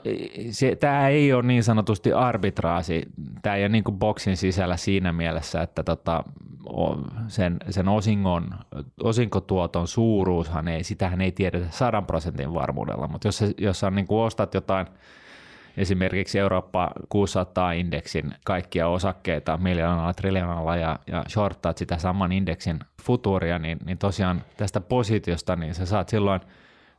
se, 0.52 0.76
tämä 0.76 1.08
ei 1.08 1.34
ole 1.34 1.44
niin 1.44 1.63
sanotusti 1.63 2.13
arbitraasi. 2.13 3.04
Tämä 3.42 3.56
ei 3.56 3.63
ole 3.63 3.70
niin 3.70 3.84
kuin 3.84 4.00
boksin 4.00 4.38
sisällä 4.38 4.78
siinä 4.78 5.13
mielessä, 5.13 5.62
että 5.62 5.84
tota, 5.84 6.24
sen, 7.28 7.58
sen 7.70 7.88
osingon, 7.88 8.50
osinkotuoton 9.04 9.88
suuruushan 9.88 10.68
ei, 10.68 10.84
sitähän 10.84 11.22
ei 11.22 11.32
tiedetä 11.32 11.68
sadan 11.70 12.06
prosentin 12.06 12.54
varmuudella, 12.54 13.08
mutta 13.08 13.28
jos, 13.28 13.44
jos 13.58 13.84
on 13.84 13.96
niin 13.96 14.08
kuin 14.08 14.22
ostat 14.22 14.54
jotain– 14.54 14.88
esimerkiksi 15.77 16.39
Eurooppa 16.39 16.91
600-indeksin 17.15 18.33
kaikkia 18.45 18.88
osakkeita 18.88 19.57
miljoonalla, 19.57 20.13
triljoonalla 20.13 20.75
ja, 20.75 20.99
ja 21.07 21.25
shorttaat 21.29 21.77
sitä 21.77 21.97
saman 21.97 22.31
indeksin 22.31 22.79
futuria, 23.01 23.59
niin, 23.59 23.77
niin 23.86 23.97
tosiaan 23.97 24.41
tästä 24.57 24.81
positiosta 24.81 25.55
niin 25.55 25.73
sä 25.73 25.86
saat 25.86 26.09
silloin 26.09 26.41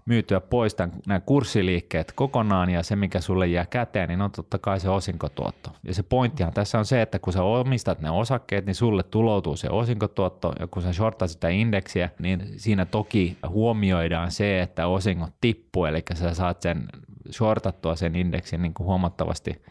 myytyä 0.07 0.41
pois 0.41 0.75
tämän, 0.75 0.97
nämä 1.07 1.21
kurssiliikkeet 1.21 2.13
kokonaan 2.13 2.71
ja 2.71 2.83
se, 2.83 2.97
mikä 2.97 3.21
sulle 3.21 3.47
jää 3.47 3.67
käteen, 3.67 4.09
niin 4.09 4.21
on 4.21 4.31
totta 4.31 4.59
kai 4.59 4.81
se 4.81 4.89
osinkotuotto. 4.89 5.71
Ja 5.83 5.95
se 5.95 6.03
pointtihan 6.03 6.53
tässä 6.53 6.79
on 6.79 6.85
se, 6.85 7.03
että 7.03 7.19
kun 7.19 7.33
sä 7.33 7.43
omistat 7.43 8.01
ne 8.01 8.11
osakkeet, 8.11 8.67
niin 8.67 8.75
sulle 8.75 9.03
tuloutuu 9.03 9.57
se 9.57 9.69
osinkotuotto 9.71 10.53
ja 10.61 10.67
kun 10.67 10.83
sä 10.83 10.93
shorttaat 10.93 11.31
sitä 11.31 11.49
indeksiä, 11.49 12.11
niin 12.19 12.53
siinä 12.57 12.85
toki 12.85 13.37
huomioidaan 13.49 14.31
se, 14.31 14.61
että 14.61 14.87
osingot 14.87 15.31
tippuu, 15.41 15.85
eli 15.85 16.03
sä 16.15 16.35
saat 16.35 16.63
sen 16.63 16.89
shortattua 17.33 17.97
sen 17.97 18.17
indeksin 18.17 18.63
niin 18.63 18.75
kuin 18.75 18.87
huomattavasti 18.87 19.63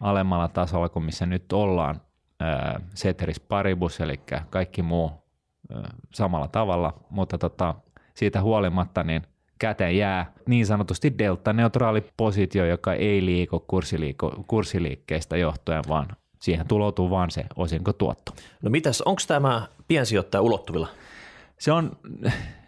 alemmalla 0.00 0.48
tasolla 0.48 0.88
kuin 0.88 1.04
missä 1.04 1.26
nyt 1.26 1.52
ollaan. 1.52 2.00
Ceteris 2.96 3.40
paribus, 3.40 4.00
eli 4.00 4.20
kaikki 4.50 4.82
muu 4.82 5.10
samalla 6.14 6.48
tavalla, 6.48 6.94
mutta 7.10 7.38
tota, 7.38 7.74
siitä 8.14 8.42
huolimatta 8.42 9.02
niin 9.02 9.22
käteen 9.58 9.96
jää 9.96 10.32
niin 10.46 10.66
sanotusti 10.66 11.14
delta-neutraali 11.18 12.04
positio, 12.16 12.66
joka 12.66 12.94
ei 12.94 13.24
liiku 13.24 13.64
kurssiliiko, 13.66 14.44
kurssiliikkeestä 14.46 15.36
johtuen, 15.36 15.82
vaan 15.88 16.06
siihen 16.40 16.68
tuloutuu 16.68 17.10
vaan 17.10 17.30
se 17.30 17.44
osinkotuotto. 17.56 18.32
No 18.62 18.70
mitäs, 18.70 19.02
onko 19.02 19.22
tämä 19.28 19.66
piensijoittaja 19.88 20.42
ulottuvilla? 20.42 20.88
Se 21.58 21.72
on, 21.72 21.96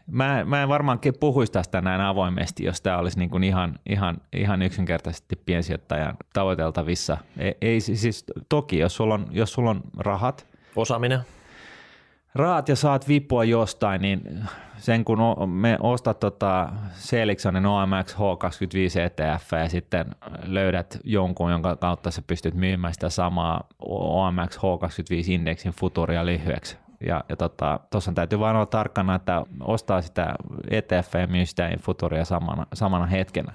Mä, 0.06 0.44
mä 0.44 0.62
en 0.62 0.68
varmaan 0.68 0.98
puhuisi 1.20 1.52
tästä 1.52 1.80
näin 1.80 2.00
avoimesti, 2.00 2.64
jos 2.64 2.80
tämä 2.80 2.98
olisi 2.98 3.18
niin 3.18 3.30
kuin 3.30 3.44
ihan, 3.44 3.78
ihan, 3.86 4.16
ihan 4.32 4.62
yksinkertaisesti 4.62 5.36
piensijoittajan 5.36 6.16
tavoiteltavissa. 6.32 7.16
Ei, 7.38 7.54
ei 7.60 7.80
siis 7.80 8.24
toki, 8.48 8.78
jos 8.78 8.96
sulla 8.96 9.14
on, 9.14 9.26
jos 9.30 9.52
sulla 9.52 9.70
on 9.70 9.80
rahat. 9.96 10.46
Osaaminen. 10.76 11.20
Rahat 12.34 12.68
ja 12.68 12.76
saat 12.76 13.08
vipua 13.08 13.44
jostain, 13.44 14.00
niin 14.00 14.44
sen 14.76 15.04
kun 15.04 15.18
me 15.50 15.78
ostat 15.80 16.20
tota 16.20 16.68
Seliksonin 16.92 17.66
OMX 17.66 18.14
H25 18.14 19.00
ETF 19.00 19.52
ja 19.52 19.68
sitten 19.68 20.06
löydät 20.42 20.98
jonkun, 21.04 21.50
jonka 21.50 21.76
kautta 21.76 22.10
sä 22.10 22.22
pystyt 22.26 22.54
myymään 22.54 22.94
sitä 22.94 23.10
samaa 23.10 23.68
OMX 23.78 24.56
H25-indeksin 24.56 25.72
futuria 25.72 26.26
lyhyeksi 26.26 26.76
ja, 27.00 27.24
ja 27.28 27.36
tota, 27.36 27.80
täytyy 28.14 28.38
vain 28.38 28.56
olla 28.56 28.66
tarkkana, 28.66 29.14
että 29.14 29.42
ostaa 29.60 30.02
sitä 30.02 30.34
ETF 30.70 31.14
ja 31.14 31.26
myy 31.26 31.46
sitä 31.46 31.70
futuria 31.80 32.24
samana, 32.24 32.66
samana 32.74 33.06
hetkenä. 33.06 33.52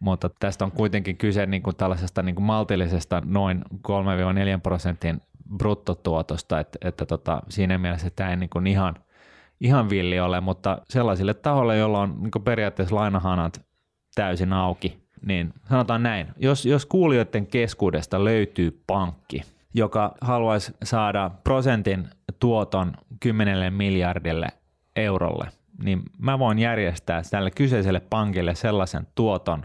Mutta 0.00 0.30
tästä 0.40 0.64
on 0.64 0.72
kuitenkin 0.72 1.16
kyse 1.16 1.46
niin 1.46 1.62
kuin 1.62 1.76
tällaisesta 1.76 2.22
niin 2.22 2.34
kuin 2.34 2.44
maltillisesta 2.44 3.22
noin 3.24 3.64
3-4 3.74 4.60
prosentin 4.62 5.20
bruttotuotosta, 5.56 6.60
että, 6.60 6.78
että 6.84 7.06
tota, 7.06 7.42
siinä 7.48 7.78
mielessä 7.78 8.10
tämä 8.10 8.30
ei 8.30 8.36
niin 8.36 8.50
kuin 8.50 8.66
ihan, 8.66 8.94
ihan 9.60 9.90
villi 9.90 10.20
ole, 10.20 10.40
mutta 10.40 10.78
sellaisille 10.88 11.34
tahoille, 11.34 11.76
joilla 11.76 12.00
on 12.00 12.22
niin 12.22 12.44
periaatteessa 12.44 12.96
lainahanat 12.96 13.60
täysin 14.14 14.52
auki, 14.52 14.98
niin 15.26 15.52
sanotaan 15.68 16.02
näin, 16.02 16.26
jos, 16.36 16.66
jos 16.66 16.86
kuulijoiden 16.86 17.46
keskuudesta 17.46 18.24
löytyy 18.24 18.82
pankki, 18.86 19.42
joka 19.74 20.14
haluaisi 20.20 20.72
saada 20.82 21.30
prosentin 21.44 22.08
tuoton 22.38 22.92
10 23.20 23.72
miljardille 23.72 24.46
eurolle, 24.96 25.48
niin 25.84 26.02
mä 26.18 26.38
voin 26.38 26.58
järjestää 26.58 27.22
tälle 27.30 27.50
kyseiselle 27.50 28.00
pankille 28.00 28.54
sellaisen 28.54 29.06
tuoton 29.14 29.62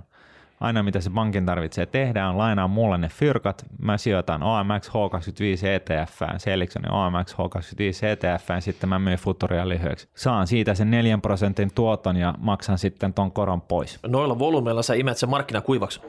Aina 0.63 0.83
mitä 0.83 1.01
se 1.01 1.09
pankin 1.09 1.45
tarvitsee 1.45 1.85
tehdä 1.85 2.29
on 2.29 2.37
lainaa 2.37 2.67
mulle 2.67 2.97
ne 2.97 3.09
fyrkat. 3.09 3.65
Mä 3.79 3.97
sijoitan 3.97 4.43
OMX 4.43 4.89
H25 4.89 5.67
ETF, 5.67 6.21
Seliksonin 6.37 6.91
OMX 6.91 7.33
H25 7.33 8.05
ETF, 8.05 8.49
sitten 8.59 8.89
mä 8.89 8.99
myyn 8.99 9.17
futuria 9.17 9.69
lyhyeksi. 9.69 10.09
Saan 10.15 10.47
siitä 10.47 10.73
sen 10.73 10.91
4 10.91 11.17
prosentin 11.17 11.73
tuoton 11.75 12.17
ja 12.17 12.33
maksan 12.37 12.77
sitten 12.77 13.13
ton 13.13 13.31
koron 13.31 13.61
pois. 13.61 13.99
Noilla 14.07 14.39
volyymeilla 14.39 14.81
sä 14.81 14.93
imet 14.93 15.17
sen 15.17 15.29
markkina 15.29 15.61
kuivaksi. 15.61 16.01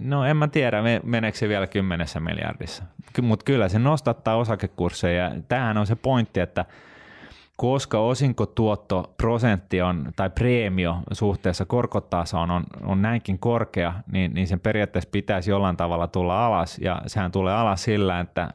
No 0.00 0.24
en 0.24 0.36
mä 0.36 0.48
tiedä, 0.48 0.82
meneekö 1.02 1.38
se 1.38 1.48
vielä 1.48 1.66
kymmenessä 1.66 2.20
miljardissa. 2.20 2.84
Mutta 3.22 3.44
kyllä 3.44 3.68
se 3.68 3.78
nostattaa 3.78 4.36
osakekursseja. 4.36 5.30
Tämähän 5.48 5.78
on 5.78 5.86
se 5.86 5.96
pointti, 5.96 6.40
että 6.40 6.64
koska 7.56 7.98
osinkotuotto 7.98 9.14
prosentti 9.16 9.82
on, 9.82 10.12
tai 10.16 10.30
preemio 10.30 10.96
suhteessa 11.12 11.64
korkotasoon 11.64 12.50
on, 12.50 12.64
on 12.82 13.02
näinkin 13.02 13.38
korkea, 13.38 13.94
niin, 14.12 14.34
niin 14.34 14.46
sen 14.46 14.60
periaatteessa 14.60 15.10
pitäisi 15.12 15.50
jollain 15.50 15.76
tavalla 15.76 16.06
tulla 16.06 16.46
alas, 16.46 16.78
ja 16.78 17.02
sehän 17.06 17.32
tulee 17.32 17.54
alas 17.54 17.82
sillä, 17.82 18.20
että 18.20 18.50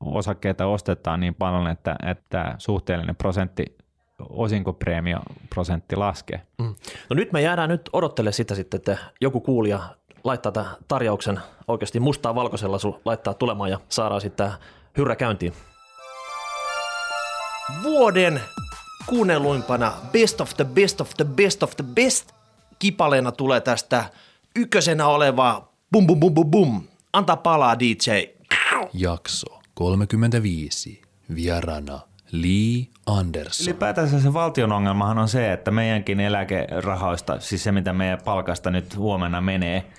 osakkeita 0.00 0.66
ostetaan 0.66 1.20
niin 1.20 1.34
paljon, 1.34 1.66
että, 1.66 1.96
että 2.06 2.54
suhteellinen 2.58 3.16
prosentti 3.16 3.64
osinkopreemio 4.28 5.18
prosentti 5.50 5.96
laskee. 5.96 6.40
Mm. 6.58 6.74
No 7.10 7.14
nyt 7.14 7.32
me 7.32 7.42
jäädään 7.42 7.68
nyt 7.68 7.90
odottele 7.92 8.32
sitä 8.32 8.54
sitten, 8.54 8.78
että 8.78 8.96
joku 9.20 9.40
kuulija 9.40 9.80
laittaa 10.24 10.52
tämän 10.52 10.76
tarjouksen 10.88 11.40
oikeasti 11.68 12.00
mustaa 12.00 12.34
valkoisella 12.34 12.78
sun 12.78 13.00
laittaa 13.04 13.34
tulemaan 13.34 13.70
ja 13.70 13.80
saadaan 13.88 14.20
sitten 14.20 14.50
hyrrä 14.96 15.16
käyntiin. 15.16 15.52
Vuoden 17.82 18.40
kuunnelluimpana 19.06 19.92
Best 20.12 20.40
of 20.40 20.54
the 20.56 20.64
Best 20.64 21.00
of 21.00 21.10
the 21.16 21.24
Best 21.24 21.62
of 21.62 21.76
the 21.76 21.84
Best 21.94 22.32
kipaleena 22.78 23.32
tulee 23.32 23.60
tästä 23.60 24.04
ykkösenä 24.56 25.06
oleva 25.06 25.68
bum 25.92 26.06
bum 26.06 26.20
bum 26.20 26.34
bum 26.34 26.50
bum. 26.50 26.82
Anta 27.12 27.36
palaa 27.36 27.78
DJ. 27.78 28.10
Jakso 28.92 29.60
35. 29.74 31.02
Vierana 31.34 32.00
Lee 32.32 32.86
Anderson. 33.06 33.66
Ylipäätänsä 33.66 34.20
se 34.20 34.32
valtion 34.32 34.72
ongelmahan 34.72 35.18
on 35.18 35.28
se, 35.28 35.52
että 35.52 35.70
meidänkin 35.70 36.20
eläkerahoista, 36.20 37.40
siis 37.40 37.64
se 37.64 37.72
mitä 37.72 37.92
meidän 37.92 38.18
palkasta 38.24 38.70
nyt 38.70 38.96
huomenna 38.96 39.40
menee– 39.40 39.84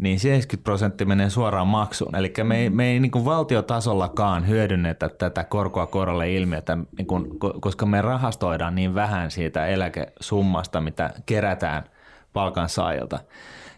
niin 0.00 0.20
70 0.20 0.64
prosenttia 0.64 1.06
menee 1.06 1.30
suoraan 1.30 1.66
maksuun. 1.66 2.16
Eli 2.16 2.32
me 2.44 2.58
ei, 2.58 2.70
me 2.70 2.90
ei 2.90 3.00
niin 3.00 3.10
kuin 3.10 3.24
valtiotasollakaan 3.24 4.48
hyödynnetä 4.48 5.08
tätä 5.08 5.44
korkoa 5.44 5.86
korolle 5.86 6.32
ilmiötä, 6.32 6.78
niin 6.96 7.06
kuin, 7.06 7.38
koska 7.60 7.86
me 7.86 8.02
rahastoidaan 8.02 8.74
niin 8.74 8.94
vähän 8.94 9.30
siitä 9.30 9.66
eläkesummasta, 9.66 10.80
mitä 10.80 11.10
kerätään 11.26 11.84
palkansaajilta. 12.32 13.18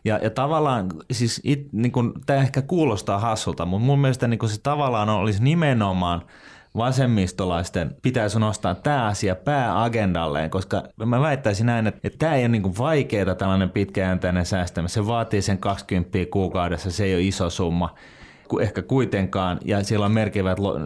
Ja, 0.05 0.19
ja 0.23 0.31
tavallaan, 0.31 0.89
siis 1.13 1.41
it, 1.45 1.73
niin 1.73 1.93
kuin, 1.93 2.13
tämä 2.27 2.39
ehkä 2.41 2.63
kuulostaa 2.63 3.19
hassulta, 3.19 3.67
mutta 3.67 3.87
mun 3.87 3.99
mielestä 3.99 4.29
niin 4.29 4.39
kuin 4.39 4.51
se 4.51 4.61
tavallaan 4.63 5.09
olisi 5.09 5.43
nimenomaan– 5.43 6.23
vasemmistolaisten 6.77 7.97
pitäisi 8.03 8.39
nostaa 8.39 8.75
tämä 8.75 9.07
asia 9.07 9.35
pääagendalleen, 9.35 10.51
koska 10.51 10.83
mä 11.05 11.21
väittäisin 11.21 11.67
näin, 11.67 11.87
että, 11.87 12.01
että 12.05 12.19
tämä 12.19 12.35
ei 12.35 12.43
ole 12.43 12.49
niin 12.49 12.79
vaikeaa 12.79 13.35
tällainen 13.35 13.71
pitkäjänteinen 13.71 14.47
säästäminen. 14.47 14.89
Se 14.89 15.07
vaatii 15.07 15.43
sen 15.43 15.59
20 15.59 16.19
kuukaudessa, 16.31 16.91
se 16.91 17.05
ei 17.05 17.15
ole 17.15 17.23
iso 17.23 17.51
summa 17.51 17.95
ehkä 18.61 18.83
kuitenkaan, 18.83 19.59
ja 19.65 19.85
sillä 19.85 20.07
on 20.07 20.13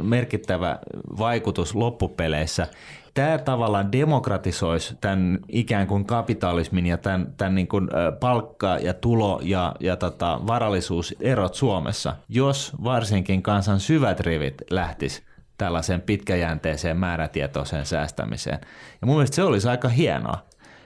merkittävä 0.02 0.78
vaikutus 1.18 1.74
loppupeleissä. 1.74 2.66
Tämä 3.14 3.38
tavallaan 3.38 3.92
demokratisoisi 3.92 4.94
tämän 5.00 5.38
ikään 5.48 5.86
kuin 5.86 6.04
kapitalismin 6.04 6.86
ja 6.86 6.98
tämän, 6.98 7.34
tämän 7.36 7.54
niin 7.54 7.68
kuin 7.68 7.88
palkka- 8.20 8.78
ja 8.78 8.94
tulo- 8.94 9.40
ja, 9.42 9.74
ja 9.80 9.96
tota, 9.96 10.40
varallisuuserot 10.46 11.54
Suomessa, 11.54 12.16
jos 12.28 12.72
varsinkin 12.84 13.42
kansan 13.42 13.80
syvät 13.80 14.20
rivit 14.20 14.54
lähtis 14.70 15.25
tällaiseen 15.58 16.00
pitkäjänteiseen 16.00 16.96
määrätietoiseen 16.96 17.86
säästämiseen. 17.86 18.58
Ja 19.00 19.06
mun 19.06 19.16
mielestä 19.16 19.34
se 19.34 19.42
olisi 19.42 19.68
aika 19.68 19.88
hienoa. 19.88 20.38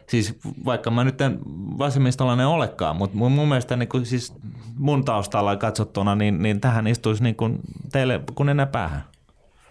Siis 0.06 0.38
vaikka 0.64 0.90
mä 0.90 1.04
nyt 1.04 1.20
en 1.20 1.38
vasemmistolainen 1.78 2.46
olekaan, 2.46 2.96
mutta 2.96 3.16
mun, 3.16 3.32
mun 3.32 3.48
mielestä 3.48 3.76
niin 3.76 3.88
kuin, 3.88 4.06
siis 4.06 4.34
mun 4.78 5.04
taustalla 5.04 5.56
katsottuna, 5.56 6.14
niin, 6.14 6.42
niin 6.42 6.60
tähän 6.60 6.86
istuisi 6.86 7.22
niin 7.22 7.36
kuin 7.36 7.60
teille 7.92 8.20
kun 8.34 8.48
enää 8.48 8.66
päähän. 8.66 9.04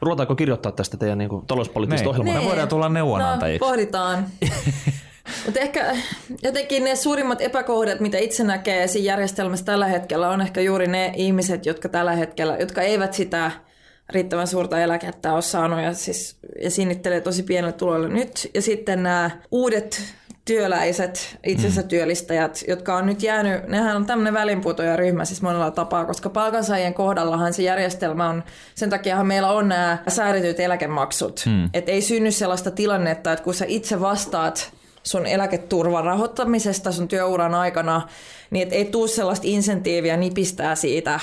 Ruvetaanko 0.01 0.35
kirjoittaa 0.35 0.71
tästä 0.71 0.97
teidän 0.97 1.17
niin 1.17 1.29
kuin, 1.29 1.45
talouspoliittista 1.45 2.03
niin. 2.03 2.21
ohjelmaa? 2.21 2.41
Me 2.41 2.47
voidaan 2.47 2.67
tulla 2.67 2.89
neuvonantajiksi. 2.89 3.65
No, 3.65 3.67
pohditaan. 3.67 4.25
Mutta 5.45 5.59
ehkä 5.59 5.95
jotenkin 6.43 6.83
ne 6.83 6.95
suurimmat 6.95 7.41
epäkohdat, 7.41 7.99
mitä 7.99 8.17
itse 8.17 8.43
näkee 8.43 8.87
siinä 8.87 9.05
järjestelmässä 9.05 9.65
tällä 9.65 9.87
hetkellä, 9.87 10.29
on 10.29 10.41
ehkä 10.41 10.61
juuri 10.61 10.87
ne 10.87 11.13
ihmiset, 11.15 11.65
jotka 11.65 11.89
tällä 11.89 12.11
hetkellä, 12.11 12.57
jotka 12.57 12.81
eivät 12.81 13.13
sitä– 13.13 13.51
riittävän 14.09 14.47
suurta 14.47 14.79
eläkettä 14.79 15.33
ole 15.33 15.41
saanut 15.41 15.81
ja, 15.81 15.93
siis, 15.93 16.37
ja 16.63 16.71
sinnittelee 16.71 17.21
tosi 17.21 17.43
pienellä 17.43 17.71
tuloilla 17.71 18.07
nyt. 18.07 18.51
Ja 18.53 18.61
sitten 18.61 19.03
nämä 19.03 19.31
uudet 19.51 20.01
työläiset, 20.45 21.37
itsensä 21.43 21.81
mm. 21.81 21.87
työllistäjät, 21.87 22.63
jotka 22.67 22.95
on 22.95 23.05
nyt 23.05 23.23
jäänyt, 23.23 23.67
nehän 23.67 23.95
on 23.95 24.05
tämmöinen 24.05 24.33
välinputoja-ryhmä 24.33 25.25
siis 25.25 25.41
monella 25.41 25.71
tapaa, 25.71 26.05
koska 26.05 26.29
palkansaajien 26.29 26.93
kohdallahan 26.93 27.53
se 27.53 27.63
järjestelmä 27.63 28.29
on, 28.29 28.43
sen 28.75 28.89
takiahan 28.89 29.27
meillä 29.27 29.51
on 29.51 29.69
nämä 29.69 29.97
säädetyt 30.07 30.59
eläkemaksut. 30.59 31.43
Mm. 31.45 31.69
Että 31.73 31.91
ei 31.91 32.01
synny 32.01 32.31
sellaista 32.31 32.71
tilannetta, 32.71 33.33
että 33.33 33.43
kun 33.43 33.53
sä 33.53 33.65
itse 33.67 34.01
vastaat 34.01 34.71
sun 35.03 35.25
eläketurvan 35.25 36.03
rahoittamisesta 36.03 36.91
sun 36.91 37.07
työuran 37.07 37.55
aikana, 37.55 38.01
niin 38.49 38.67
et 38.67 38.73
ei 38.73 38.85
tule 38.85 39.07
sellaista 39.07 39.47
insentiiviä 39.47 40.17
nipistää 40.17 40.75
siitä 40.75 41.19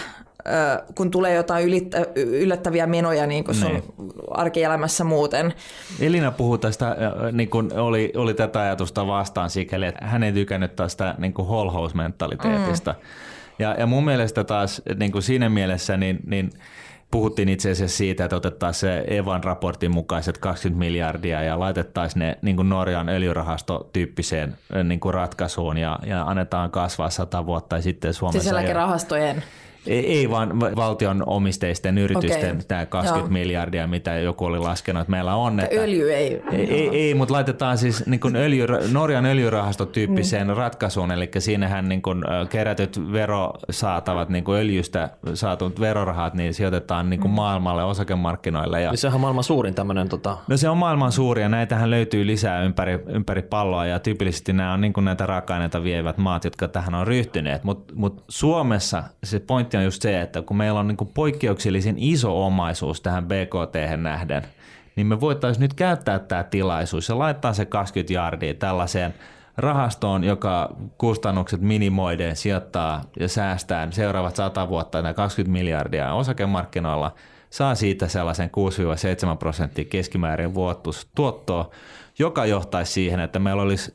kun 0.95 1.11
tulee 1.11 1.35
jotain 1.35 1.69
yllättäviä 2.17 2.87
menoja 2.87 3.27
niin 3.27 3.45
kuin 3.45 3.55
sun 3.55 3.73
niin. 3.73 4.13
arkielämässä 4.31 5.05
muuten. 5.05 5.55
Elina 6.01 6.31
puhui 6.31 6.59
tästä, 6.59 6.97
niin 7.33 7.51
kuin 7.51 7.79
oli, 7.79 8.13
oli 8.17 8.35
tätä 8.35 8.61
ajatusta 8.61 9.07
vastaan 9.07 9.51
sikäli, 9.51 9.87
että 9.87 10.07
hän 10.07 10.23
ei 10.23 10.33
tykännyt 10.33 10.77
tästä 10.77 11.15
niin 11.19 11.33
kuin 11.33 11.49
holhousmentaliteetista. 11.49 12.93
Mm. 12.93 12.99
Ja, 13.59 13.75
ja 13.79 13.87
mun 13.87 14.05
mielestä 14.05 14.45
taas 14.45 14.83
niin 14.99 15.13
kuin 15.13 15.23
siinä 15.23 15.49
mielessä, 15.49 15.97
niin, 15.97 16.19
niin 16.27 16.51
puhuttiin 17.11 17.49
itse 17.49 17.71
asiassa 17.71 17.97
siitä, 17.97 18.25
että 18.25 18.37
otettaisiin 18.37 18.81
se 18.81 19.05
Evan 19.17 19.45
raportin 19.45 19.95
mukaiset 19.95 20.39
20 20.39 20.79
miljardia 20.79 21.43
ja 21.43 21.59
laitettaisiin 21.59 22.21
ne 22.21 22.39
niin 22.43 22.57
kuin 22.57 22.69
Norjan 22.69 23.09
öljyrahastotyyppiseen 23.09 24.57
niin 24.85 25.01
kuin 25.01 25.15
ratkaisuun 25.15 25.79
ja, 25.79 25.99
ja 26.07 26.23
annetaan 26.23 26.71
kasvaa 26.71 27.11
sata 27.11 27.47
vuotta 27.47 27.77
ja 27.77 27.83
sitten 27.83 28.15
Suomessa... 28.15 28.55
Siis 28.61 28.75
rahastojen 28.75 29.43
ei, 29.87 30.19
ei 30.19 30.31
vaan 30.31 30.61
valtion 30.61 31.23
omisteisten 31.27 31.99
yritysten 31.99 32.51
okay. 32.51 32.65
tämä 32.69 32.87
20 32.87 33.21
Joo. 33.21 33.33
miljardia, 33.33 33.87
mitä 33.87 34.19
joku 34.19 34.45
oli 34.45 34.59
laskenut, 34.59 35.01
että 35.01 35.11
meillä 35.11 35.35
on. 35.35 35.61
Että 35.61 35.77
öljy 35.77 36.15
ei. 36.15 36.43
Ei, 36.53 36.75
ei, 36.75 36.89
ei 36.89 37.15
mutta 37.15 37.35
laitetaan 37.35 37.79
siis 37.79 38.07
niin 38.07 38.21
kuin 38.21 38.37
öljy, 38.37 38.67
Norjan 38.93 39.27
öljyrahastotyyppiseen 39.27 40.47
mm. 40.47 40.55
ratkaisuun, 40.55 41.11
eli 41.11 41.31
siinähän 41.39 41.89
niin 41.89 42.03
kuin 42.03 42.25
kerätyt 42.51 43.13
verosaatavat 43.13 44.29
niin 44.29 44.45
kuin 44.45 44.59
öljystä 44.59 45.11
saatut 45.35 45.81
verorahat, 45.81 46.35
niin 46.35 46.55
sijoitetaan 46.55 47.11
niin 47.11 47.21
kuin 47.21 47.31
mm. 47.31 47.37
maailmalle 47.37 47.85
osakemarkkinoille. 47.85 48.81
Ja... 48.81 48.91
Niin 48.91 48.99
sehän 48.99 49.15
on 49.15 49.21
maailman 49.21 49.45
suurin 49.45 49.75
tämmöinen... 49.75 50.09
Tota... 50.09 50.37
No 50.49 50.57
se 50.57 50.69
on 50.69 50.77
maailman 50.77 51.13
suuri 51.13 51.43
ja 51.43 51.49
näitähän 51.49 51.91
löytyy 51.91 52.27
lisää 52.27 52.63
ympäri, 52.63 52.99
ympäri 53.09 53.43
palloa 53.43 53.87
ja 53.87 53.99
tyypillisesti 53.99 54.53
nämä 54.53 54.73
on 54.73 54.81
niin 54.81 54.93
kuin 54.93 55.05
näitä 55.05 55.27
raaka-aineita 55.27 55.83
vievät 55.83 56.19
maat, 56.19 56.45
jotka 56.45 56.69
tähän 56.69 56.95
on 56.95 57.07
ryhtyneet, 57.07 57.65
mutta 57.65 57.95
mut 57.97 58.25
Suomessa 58.29 59.03
se 59.25 59.41
pointti 59.41 59.76
pointti 59.77 59.79
on 59.79 59.85
just 59.85 60.03
se, 60.03 60.21
että 60.21 60.43
kun 60.43 60.57
meillä 60.57 60.81
on 60.81 60.89
niin 60.89 61.11
poikkeuksellisen 61.15 61.95
iso 61.99 62.47
omaisuus 62.47 63.01
tähän 63.01 63.27
BKT 63.27 63.77
nähden, 63.97 64.43
niin 64.97 65.07
me 65.07 65.21
voitaisiin 65.21 65.63
nyt 65.63 65.75
käyttää 65.75 66.19
tämä 66.19 66.43
tilaisuus 66.43 67.09
ja 67.09 67.19
laittaa 67.19 67.53
se 67.53 67.65
20 67.65 68.13
jardia 68.13 68.55
tällaiseen 68.55 69.15
rahastoon, 69.57 70.25
joka 70.25 70.77
kustannukset 70.99 71.61
minimoiden 71.61 72.37
sijoittaa 72.37 73.03
ja 73.21 73.29
säästää 73.29 73.89
seuraavat 73.91 74.37
100 74.37 74.69
vuotta 74.69 75.03
nämä 75.03 75.15
20 75.15 75.53
miljardia 75.53 76.15
osakemarkkinoilla, 76.15 77.15
saa 77.51 77.75
siitä 77.75 78.09
sellaisen 78.09 78.51
6-7 79.35 79.37
prosenttia 79.37 79.85
keskimäärin 79.85 80.55
vuotustuottoa, 80.55 81.71
joka 82.19 82.47
johtaisi 82.47 82.93
siihen, 82.93 83.21
että 83.21 83.39
meillä 83.39 83.63
olisi 83.63 83.95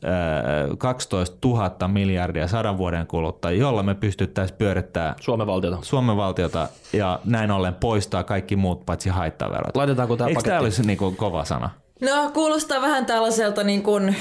12 0.78 1.48
000 1.48 1.88
miljardia 1.88 2.48
sadan 2.48 2.78
vuoden 2.78 3.08
kuluttua, 3.08 3.52
jolla 3.52 3.84
me 3.84 3.96
pystyttäisiin 3.96 4.58
pyörittämään 4.58 5.16
Suomen 5.20 5.48
valtiota. 5.48 5.78
Suomen 5.82 6.18
valtiota 6.18 6.68
ja 6.94 7.20
näin 7.26 7.52
ollen 7.52 7.74
poistaa 7.74 8.24
kaikki 8.24 8.56
muut 8.56 8.86
paitsi 8.86 9.10
haittaverot. 9.10 9.76
Laitetaanko 9.76 10.18
tämä 10.18 10.28
Eikö 10.30 10.42
tämä 10.42 10.60
olisi 10.60 10.88
niin 10.88 10.98
kuin 10.98 11.16
kova 11.16 11.46
sana? 11.46 11.70
No 12.02 12.32
kuulostaa 12.34 12.82
vähän 12.82 13.06
tällaiselta 13.06 13.64
niin 13.64 13.84
kuin 13.84 14.16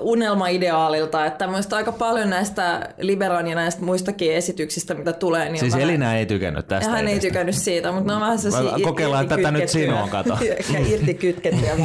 unelmaideaalilta, 0.00 1.26
että 1.26 1.46
minusta 1.46 1.76
aika 1.76 1.92
paljon 1.92 2.30
näistä 2.30 2.88
Liberan 2.98 3.46
ja 3.46 3.54
näistä 3.54 3.84
muistakin 3.84 4.32
esityksistä, 4.32 4.94
mitä 4.94 5.12
tulee. 5.12 5.48
Niin 5.48 5.60
siis 5.60 5.72
vähän... 5.72 5.88
Elina 5.88 6.16
ei 6.16 6.26
tykännyt 6.26 6.68
tästä. 6.68 6.90
Hän 6.90 7.08
ei 7.08 7.20
tykännyt 7.20 7.54
siitä, 7.54 7.92
mutta 7.92 8.06
ne 8.06 8.14
on 8.14 8.20
vähän 8.20 8.38
sellaisia 8.38 8.86
Kokeillaan 8.86 9.28
tätä 9.28 9.50
nyt 9.50 9.68
sinua, 9.68 10.08
kato. 10.08 10.38
Ehkä 10.58 10.78
irti 10.78 11.14
kytkettyä. 11.14 11.76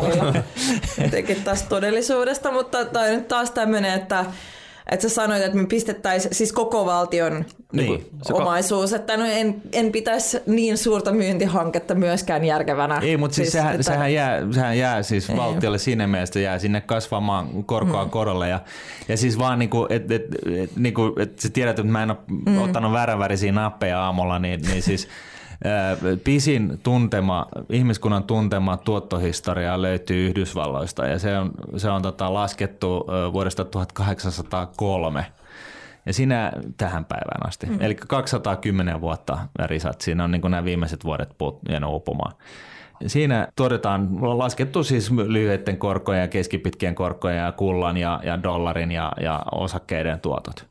Jotenkin 1.04 1.44
taas 1.44 1.64
todellisuudesta, 1.64 2.52
mutta 2.52 2.86
toi 2.86 3.10
nyt 3.10 3.28
taas 3.28 3.52
tämmöinen, 3.52 3.94
että 3.94 4.26
että 4.92 5.10
sä 5.10 5.16
sanoit, 5.16 5.42
että 5.42 5.58
me 5.58 5.66
pistettäisiin 5.66 6.36
siis 6.36 6.54
koko 6.54 6.86
valtion 6.86 7.46
Niin. 7.74 8.06
se 8.22 8.34
omaisuus, 8.34 8.94
että 8.94 9.18
no 9.18 9.26
en, 9.26 9.62
en 9.72 9.92
pitäisi 9.92 10.38
niin 10.46 10.78
suurta 10.78 11.12
myyntihanketta 11.12 11.96
myöskään 11.96 12.44
järkevänä. 12.46 13.00
Ei, 13.02 13.18
mutta 13.18 13.36
siis, 13.36 13.52
sehän, 13.52 13.72
että- 13.76 13.84
sehän, 13.84 14.14
jää, 14.14 14.40
sehän 14.52 14.78
jää 14.78 15.04
siis 15.04 15.30
Ei. 15.30 15.38
valtiolle 15.38 15.78
siinä 15.78 16.08
mielessä, 16.08 16.40
jää 16.40 16.60
sinne 16.60 16.82
kasvamaan 16.82 17.64
korkoa 17.64 18.04
mm. 18.04 18.10
korolle. 18.10 18.50
Ja, 18.50 18.60
ja 19.08 19.18
siis 19.18 19.40
vaan 19.40 19.60
niinku, 19.60 19.88
että 19.90 20.16
et, 20.16 20.26
et, 20.64 20.72
niinku, 20.78 21.16
et 21.20 21.40
sä 21.40 21.50
tiedät, 21.50 21.80
että 21.80 21.92
mä 21.92 22.04
en 22.04 22.12
ole 22.12 22.18
mm. 22.46 22.62
ottanut 22.62 22.92
vääränvärisiä 22.92 23.52
nappeja 23.52 24.04
aamulla, 24.04 24.40
niin, 24.40 24.62
niin 24.68 24.82
siis 24.82 25.08
pisin 26.24 26.80
tuntema, 26.84 27.48
ihmiskunnan 27.70 28.24
tuntema 28.24 28.78
tuottohistoria 28.78 29.82
löytyy 29.82 30.28
Yhdysvalloista 30.28 31.06
ja 31.06 31.20
se 31.20 31.38
on, 31.38 31.52
se 31.78 31.90
on 31.90 32.02
tota, 32.02 32.34
laskettu 32.34 33.06
vuodesta 33.34 33.66
1803 33.66 35.26
ja 36.06 36.14
siinä 36.14 36.52
tähän 36.78 37.06
päivään 37.06 37.48
asti. 37.48 37.68
Mm. 37.68 37.78
Eli 37.82 37.96
210 37.96 39.02
vuotta 39.02 39.38
risat. 39.66 40.02
Siinä 40.02 40.24
on 40.24 40.32
niin 40.32 40.42
nämä 40.42 40.64
viimeiset 40.64 41.04
vuodet 41.04 41.30
jäänyt 41.70 41.90
uupumaan. 41.90 42.34
Siinä 43.08 43.48
todetaan, 43.56 44.10
on 44.22 44.38
laskettu 44.38 44.84
siis 44.84 45.12
lyhyiden 45.12 45.78
korkojen 45.78 46.22
ja 46.22 46.28
keskipitkien 46.28 46.96
korkojen 46.96 47.38
ja 47.38 47.52
kullan 47.52 47.98
ja, 47.98 48.20
ja 48.24 48.44
dollarin 48.44 48.92
ja, 48.92 49.12
ja 49.22 49.46
osakkeiden 49.52 50.20
tuotot. 50.20 50.71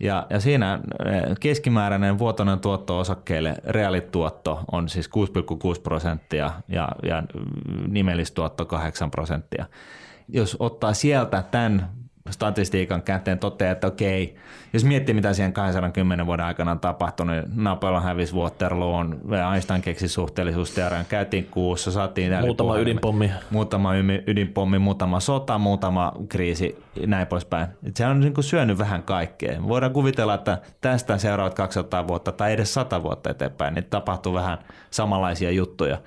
Ja, 0.00 0.26
ja 0.30 0.40
siinä 0.40 0.80
eh, 1.06 1.22
keskimääräinen 1.40 2.18
vuotoinen 2.18 2.60
tuotto 2.60 2.98
osakkeille, 2.98 3.54
reaalituotto 3.64 4.60
on 4.72 4.88
siis 4.88 5.10
6,6 5.76 5.80
prosenttia 5.82 6.50
ja, 6.68 6.88
ja 7.02 7.22
nimellistuotto 7.88 8.66
8 8.66 9.10
prosenttia. 9.10 9.66
Jos 10.28 10.56
ottaa 10.58 10.94
sieltä 10.94 11.44
tämän 11.50 11.88
statistiikan 12.30 13.02
käteen 13.02 13.38
toteaa, 13.38 13.72
että 13.72 13.86
okei, 13.86 14.36
jos 14.72 14.84
miettii 14.84 15.14
mitä 15.14 15.32
siihen 15.32 15.52
210 15.52 16.26
vuoden 16.26 16.46
aikana 16.46 16.70
on 16.70 16.80
tapahtunut, 16.80 17.36
niin 17.36 17.64
Napoleon 17.64 18.02
hävisi 18.02 18.34
Waterloon, 18.34 19.20
Einstein 19.52 19.82
keksi 19.82 20.08
suhteellisuusteorian, 20.08 21.04
käytiin 21.08 21.48
kuussa, 21.50 21.90
saatiin 21.90 22.32
Muutama 22.40 22.78
ydinpommi. 22.78 23.30
Muutama 23.50 23.94
ydinpommi, 24.26 24.78
muutama 24.78 25.20
sota, 25.20 25.58
muutama 25.58 26.12
kriisi, 26.28 26.82
näin 27.06 27.26
poispäin. 27.26 27.66
Et 27.86 27.96
se 27.96 28.06
on 28.06 28.20
niin 28.20 28.34
kuin 28.34 28.44
syönyt 28.44 28.78
vähän 28.78 29.02
kaikkea. 29.02 29.68
Voidaan 29.68 29.92
kuvitella, 29.92 30.34
että 30.34 30.58
tästä 30.80 31.18
seuraavat 31.18 31.54
200 31.54 32.08
vuotta 32.08 32.32
tai 32.32 32.52
edes 32.52 32.74
100 32.74 33.02
vuotta 33.02 33.30
eteenpäin, 33.30 33.74
niin 33.74 33.84
tapahtuu 33.84 34.34
vähän 34.34 34.58
samanlaisia 34.90 35.50
juttuja. 35.50 35.98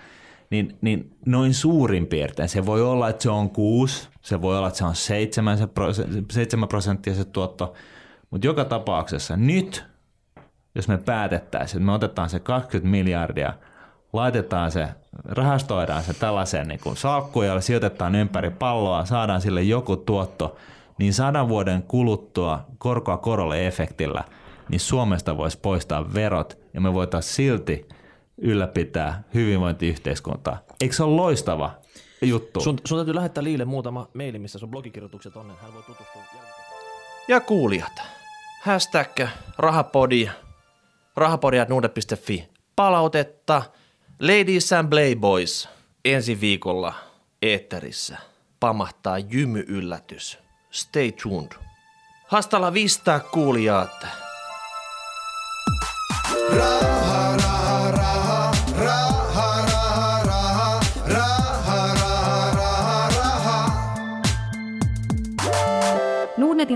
Niin, 0.51 0.77
niin 0.81 1.17
noin 1.25 1.53
suurin 1.53 2.07
piirtein. 2.07 2.49
Se 2.49 2.65
voi 2.65 2.81
olla, 2.81 3.09
että 3.09 3.23
se 3.23 3.29
on 3.29 3.49
6, 3.49 4.09
se 4.21 4.41
voi 4.41 4.57
olla, 4.57 4.67
että 4.67 4.77
se 4.77 4.85
on 4.85 4.95
7, 4.95 5.57
se 5.57 5.65
prosen- 5.65 6.25
7 6.31 6.69
prosenttia 6.69 7.15
se 7.15 7.25
tuotto, 7.25 7.73
mutta 8.29 8.47
joka 8.47 8.65
tapauksessa 8.65 9.37
nyt, 9.37 9.83
jos 10.75 10.87
me 10.87 10.97
päätettäisiin, 10.97 11.77
että 11.77 11.85
me 11.85 11.91
otetaan 11.91 12.29
se 12.29 12.39
20 12.39 12.91
miljardia, 12.91 13.53
laitetaan 14.13 14.71
se, 14.71 14.87
rahastoidaan 15.25 16.03
se 16.03 16.13
tällaiseen 16.13 16.67
niin 16.67 16.79
salkkuun, 16.95 17.45
jolla 17.45 17.61
sijoitetaan 17.61 18.15
ympäri 18.15 18.49
palloa, 18.49 19.05
saadaan 19.05 19.41
sille 19.41 19.61
joku 19.61 19.97
tuotto, 19.97 20.55
niin 20.97 21.13
sadan 21.13 21.49
vuoden 21.49 21.83
kuluttua 21.83 22.65
korkoa 22.77 23.17
korolle 23.17 23.67
efektillä, 23.67 24.23
niin 24.69 24.79
Suomesta 24.79 25.37
voisi 25.37 25.59
poistaa 25.61 26.13
verot 26.13 26.57
ja 26.73 26.81
me 26.81 26.93
voitaisiin 26.93 27.35
silti 27.35 27.87
ylläpitää 28.41 29.23
hyvinvointiyhteiskuntaa. 29.33 30.57
Eikö 30.81 30.95
se 30.95 31.03
ole 31.03 31.15
loistava 31.15 31.73
juttu? 32.21 32.59
Sun, 32.59 32.79
sun 32.87 32.97
täytyy 32.97 33.15
lähettää 33.15 33.43
Liille 33.43 33.65
muutama 33.65 34.07
maili, 34.13 34.39
missä 34.39 34.59
sun 34.59 34.69
blogikirjoitukset 34.69 35.35
on, 35.35 35.47
niin 35.47 35.57
hän 35.61 35.73
voi 35.73 35.83
tutustua. 35.83 36.21
Ja 37.27 37.39
kuulijat, 37.39 38.01
hashtag 38.61 39.19
rahapodi, 39.57 40.29
rahapodi.nuude.fi, 41.15 42.49
palautetta, 42.75 43.63
Ladies 44.19 44.73
and 44.73 44.89
Playboys, 44.89 45.69
ensi 46.05 46.41
viikolla 46.41 46.93
eetterissä 47.41 48.17
pamahtaa 48.59 49.17
jymy-yllätys. 49.19 50.37
Stay 50.71 51.11
tuned. 51.11 51.51
Hasta 52.27 52.61
la 52.61 52.73
vista, 52.73 53.19
kuulijat. 53.19 54.07
Nordnetin 56.51 57.40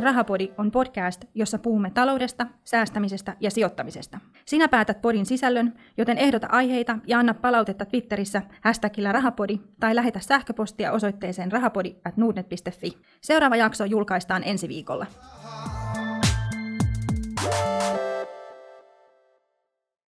rahapodi 0.05 0.51
on 0.57 0.71
podcast, 0.71 1.25
jossa 1.33 1.59
puhumme 1.59 1.91
taloudesta, 1.91 2.47
säästämisestä 2.63 3.35
ja 3.39 3.51
sijoittamisesta. 3.51 4.19
Sinä 4.45 4.67
päätät 4.67 5.01
podin 5.01 5.25
sisällön, 5.25 5.73
joten 5.97 6.17
ehdota 6.17 6.47
aiheita 6.51 6.97
ja 7.07 7.19
anna 7.19 7.33
palautetta 7.33 7.85
Twitterissä 7.85 8.41
hashtagillä 8.61 9.11
rahapodi 9.11 9.59
tai 9.79 9.95
lähetä 9.95 10.19
sähköpostia 10.19 10.91
osoitteeseen 10.91 11.51
rahapodi 11.51 11.95
at 12.05 12.17
nordnet.fi. 12.17 12.97
Seuraava 13.21 13.55
jakso 13.55 13.85
julkaistaan 13.85 14.43
ensi 14.45 14.67
viikolla. 14.67 15.05